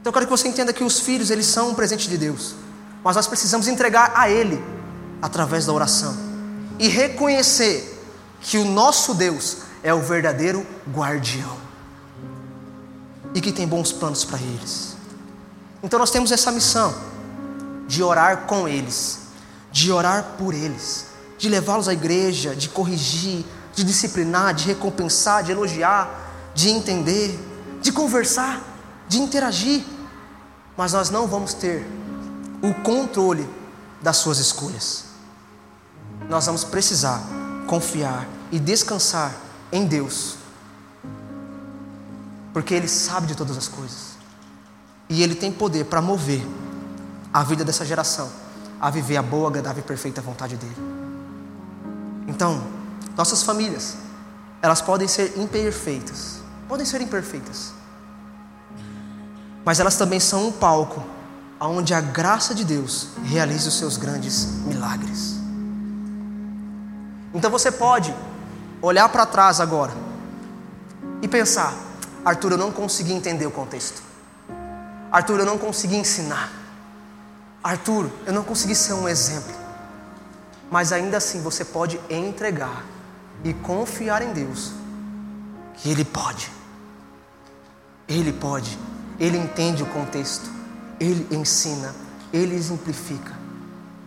[0.00, 2.54] Então eu quero que você entenda que os filhos, eles são um presente de Deus,
[3.02, 4.62] mas nós precisamos entregar a Ele
[5.22, 6.16] através da oração
[6.78, 7.98] e reconhecer
[8.40, 11.56] que o nosso Deus é o verdadeiro guardião
[13.34, 14.96] e que tem bons planos para eles.
[15.82, 16.94] Então nós temos essa missão
[17.86, 19.20] de orar com eles,
[19.70, 21.06] de orar por eles,
[21.38, 23.44] de levá-los à igreja, de corrigir,
[23.74, 27.38] de disciplinar, de recompensar, de elogiar, de entender,
[27.80, 28.60] de conversar,
[29.08, 29.84] de interagir,
[30.76, 31.86] mas nós não vamos ter
[32.62, 33.48] o controle
[34.02, 35.09] das suas escolhas.
[36.30, 37.20] Nós vamos precisar
[37.66, 39.34] confiar e descansar
[39.72, 40.36] em Deus,
[42.52, 44.16] porque Ele sabe de todas as coisas
[45.08, 46.46] e Ele tem poder para mover
[47.32, 48.30] a vida dessa geração
[48.80, 50.76] a viver a boa, agradável e perfeita vontade dEle.
[52.26, 52.62] Então,
[53.16, 53.96] nossas famílias,
[54.62, 57.72] elas podem ser imperfeitas, podem ser imperfeitas,
[59.64, 61.04] mas elas também são um palco
[61.60, 65.39] onde a graça de Deus realiza os seus grandes milagres.
[67.32, 68.14] Então você pode
[68.82, 69.92] olhar para trás agora
[71.22, 71.74] e pensar:
[72.24, 74.02] Arthur, eu não consegui entender o contexto.
[75.10, 76.52] Arthur, eu não consegui ensinar.
[77.62, 79.54] Arthur, eu não consegui ser um exemplo.
[80.70, 82.84] Mas ainda assim você pode entregar
[83.42, 84.72] e confiar em Deus,
[85.74, 86.50] que Ele pode.
[88.08, 88.76] Ele pode,
[89.20, 90.50] ele entende o contexto,
[90.98, 91.94] ele ensina,
[92.32, 93.32] ele exemplifica,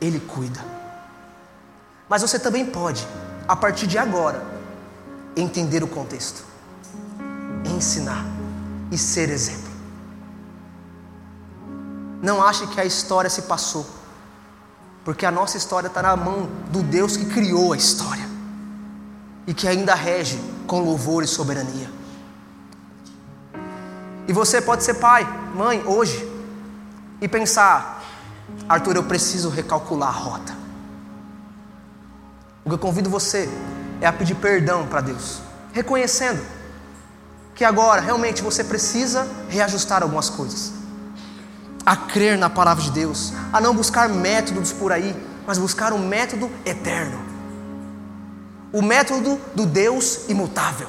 [0.02, 0.73] ele cuida.
[2.08, 3.08] Mas você também pode,
[3.48, 4.44] a partir de agora,
[5.36, 6.44] entender o contexto,
[7.66, 8.26] ensinar
[8.92, 9.72] e ser exemplo.
[12.22, 13.86] Não ache que a história se passou,
[15.04, 18.28] porque a nossa história está na mão do Deus que criou a história
[19.46, 21.92] e que ainda rege com louvor e soberania.
[24.28, 26.30] E você pode ser pai, mãe, hoje,
[27.20, 28.02] e pensar:
[28.70, 30.63] Arthur, eu preciso recalcular a rota.
[32.66, 33.50] O que eu convido você
[34.00, 35.42] é a pedir perdão para Deus,
[35.74, 36.42] reconhecendo
[37.54, 40.72] que agora realmente você precisa reajustar algumas coisas,
[41.86, 46.08] a crer na palavra de Deus, a não buscar métodos por aí, mas buscar um
[46.08, 47.20] método eterno,
[48.72, 50.88] o método do Deus imutável.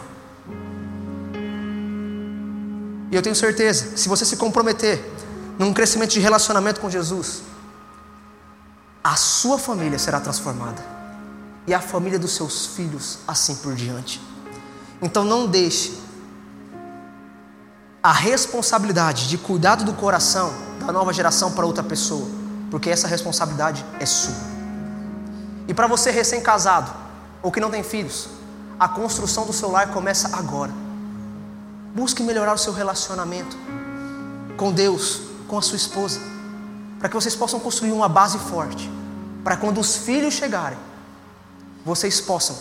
[3.11, 5.05] E eu tenho certeza, se você se comprometer
[5.59, 7.43] num crescimento de relacionamento com Jesus,
[9.03, 10.83] a sua família será transformada.
[11.67, 14.21] E a família dos seus filhos, assim por diante.
[15.01, 15.99] Então não deixe
[18.03, 20.53] a responsabilidade de cuidado do coração
[20.85, 22.29] da nova geração para outra pessoa,
[22.71, 24.35] porque essa responsabilidade é sua.
[25.67, 26.93] E para você recém-casado
[27.43, 28.29] ou que não tem filhos,
[28.79, 30.73] a construção do seu lar começa agora.
[31.95, 33.57] Busque melhorar o seu relacionamento
[34.57, 36.21] com Deus, com a sua esposa,
[36.99, 38.91] para que vocês possam construir uma base forte,
[39.43, 40.79] para quando os filhos chegarem,
[41.85, 42.57] vocês possam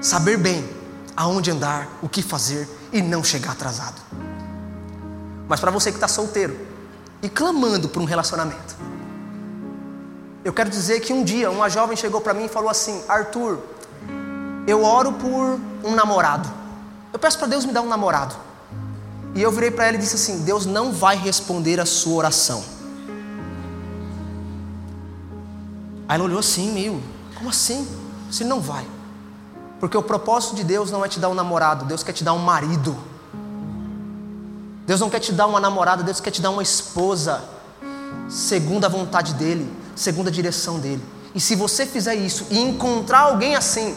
[0.00, 0.68] saber bem
[1.16, 4.00] aonde andar, o que fazer e não chegar atrasado.
[5.48, 6.58] Mas para você que está solteiro
[7.22, 8.76] e clamando por um relacionamento,
[10.44, 13.58] eu quero dizer que um dia uma jovem chegou para mim e falou assim: Arthur,
[14.66, 16.48] eu oro por um namorado.
[17.12, 18.34] Eu peço para Deus me dar um namorado.
[19.34, 22.64] E eu virei para ela e disse assim: Deus não vai responder a sua oração.
[26.08, 27.02] Aí ela olhou assim, meio,
[27.34, 28.05] como assim?
[28.30, 28.86] Se não vai.
[29.78, 32.32] Porque o propósito de Deus não é te dar um namorado, Deus quer te dar
[32.32, 32.96] um marido.
[34.86, 37.42] Deus não quer te dar uma namorada, Deus quer te dar uma esposa,
[38.28, 41.02] segundo a vontade dEle, segundo a direção dEle.
[41.34, 43.96] E se você fizer isso e encontrar alguém assim,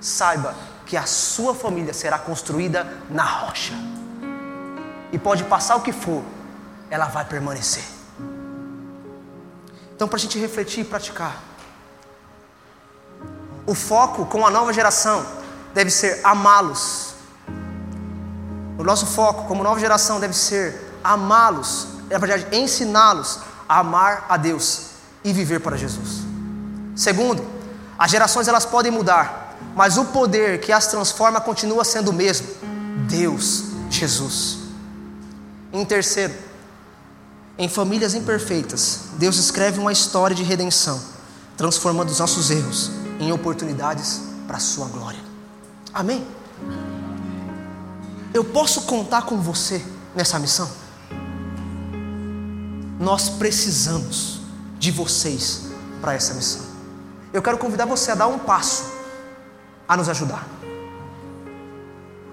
[0.00, 0.54] saiba
[0.86, 3.74] que a sua família será construída na rocha.
[5.12, 6.22] E pode passar o que for,
[6.88, 7.84] ela vai permanecer.
[9.94, 11.42] Então, para a gente refletir e praticar,
[13.68, 15.26] O foco com a nova geração
[15.74, 17.08] deve ser amá-los.
[18.78, 24.38] O nosso foco como nova geração deve ser amá-los, na verdade, ensiná-los a amar a
[24.38, 24.92] Deus
[25.22, 26.22] e viver para Jesus.
[26.96, 27.46] Segundo,
[27.98, 32.48] as gerações elas podem mudar, mas o poder que as transforma continua sendo o mesmo:
[33.06, 34.60] Deus, Jesus.
[35.74, 36.32] Em terceiro,
[37.58, 40.98] em famílias imperfeitas, Deus escreve uma história de redenção,
[41.54, 45.20] transformando os nossos erros em oportunidades para a sua glória.
[45.92, 46.26] Amém?
[48.32, 49.84] Eu posso contar com você
[50.14, 50.70] nessa missão?
[52.98, 54.40] Nós precisamos
[54.78, 55.68] de vocês
[56.00, 56.66] para essa missão.
[57.32, 58.84] Eu quero convidar você a dar um passo,
[59.86, 60.46] a nos ajudar,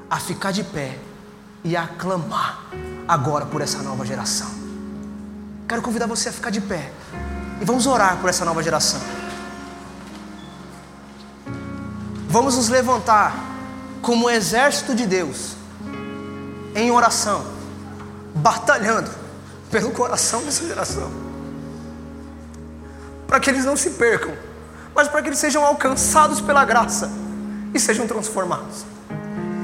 [0.09, 0.97] a ficar de pé
[1.63, 2.65] e a clamar
[3.07, 4.49] agora por essa nova geração.
[5.67, 6.91] Quero convidar você a ficar de pé
[7.59, 9.01] e vamos orar por essa nova geração.
[12.35, 13.33] Vamos nos levantar
[14.01, 15.55] como um exército de Deus
[16.75, 17.45] em oração,
[18.35, 19.09] batalhando
[19.71, 21.09] pelo coração dessa geração.
[23.25, 24.33] Para que eles não se percam,
[24.93, 27.09] mas para que eles sejam alcançados pela graça
[27.73, 28.85] e sejam transformados.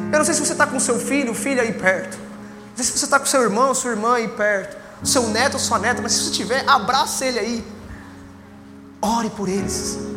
[0.10, 2.18] Eu não sei se você está com seu filho, filha aí perto.
[2.18, 4.78] Não sei se você está com seu irmão, sua irmã aí perto.
[5.04, 7.68] Seu neto sua neta, mas se você tiver, abraça ele aí.
[9.02, 10.11] Ore por eles.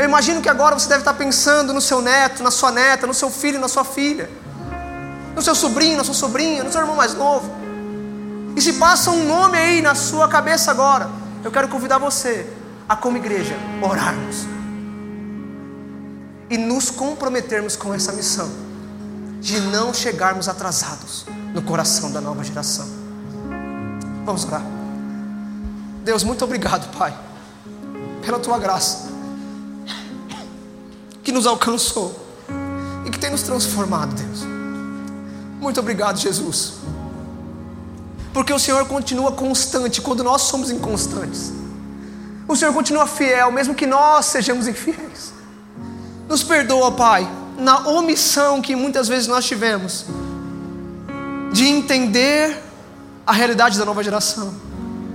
[0.00, 3.12] Eu imagino que agora você deve estar pensando no seu neto, na sua neta, no
[3.12, 4.30] seu filho, na sua filha,
[5.36, 7.52] no seu sobrinho, na sua sobrinha, no seu irmão mais novo.
[8.56, 11.10] E se passa um nome aí na sua cabeça agora,
[11.44, 12.50] eu quero convidar você
[12.88, 14.46] a, como igreja, orarmos
[16.48, 18.50] e nos comprometermos com essa missão
[19.38, 22.88] de não chegarmos atrasados no coração da nova geração.
[24.24, 24.62] Vamos orar.
[26.02, 27.14] Deus, muito obrigado, Pai,
[28.24, 29.09] pela tua graça
[31.22, 32.18] que nos alcançou
[33.06, 34.40] e que tem nos transformado, Deus.
[35.60, 36.80] Muito obrigado, Jesus
[38.32, 41.52] porque o Senhor continua constante quando nós somos inconstantes.
[42.46, 45.32] O Senhor continua fiel, mesmo que nós sejamos infiéis.
[46.28, 47.28] Nos perdoa, Pai,
[47.58, 50.06] na omissão que muitas vezes nós tivemos
[51.52, 52.56] de entender
[53.26, 54.54] a realidade da nova geração,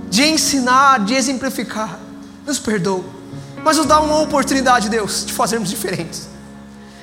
[0.10, 2.00] de ensinar, de exemplificar.
[2.46, 3.04] Nos perdoa,
[3.66, 6.30] mas nos dá uma oportunidade, Deus, de fazermos diferentes.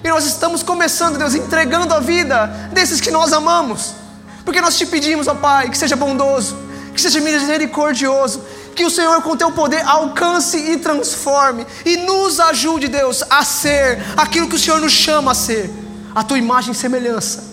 [0.02, 4.01] E nós estamos começando, Deus, entregando a vida desses que nós amamos
[4.44, 6.56] porque nós te pedimos, ó Pai, que seja bondoso,
[6.94, 8.43] que seja misericordioso,
[8.74, 14.02] que o Senhor, com teu poder, alcance e transforme e nos ajude, Deus, a ser
[14.16, 15.70] aquilo que o Senhor nos chama a ser,
[16.14, 17.44] a tua imagem e semelhança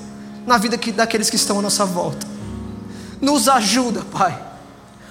[0.45, 2.25] na vida que, daqueles que estão à nossa volta.
[3.21, 4.41] Nos ajuda, Pai,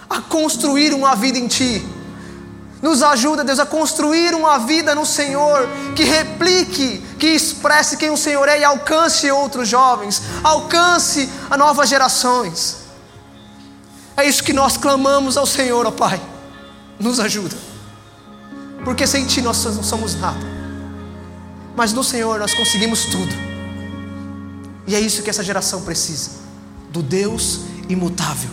[0.09, 1.87] a construir uma vida em Ti
[2.81, 8.17] nos ajuda, Deus, a construir uma vida no Senhor que replique, que expresse quem o
[8.17, 12.79] Senhor é e alcance outros jovens, alcance a novas gerações.
[14.17, 16.21] É isso que nós clamamos ao Senhor, ó Pai.
[16.99, 17.57] Nos ajuda,
[18.85, 20.45] porque sem Ti nós não somos nada,
[21.77, 23.33] mas no Senhor nós conseguimos tudo,
[24.85, 26.31] e é isso que essa geração precisa:
[26.91, 28.51] do Deus imutável,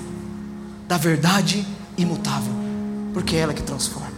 [0.87, 1.65] da verdade
[1.97, 2.53] imutável,
[3.15, 4.14] porque é ela que transforma.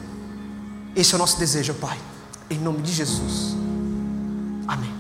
[0.97, 1.95] Esse é o nosso desejo, Pai.
[2.49, 3.55] Em nome de Jesus.
[4.67, 4.91] Amém.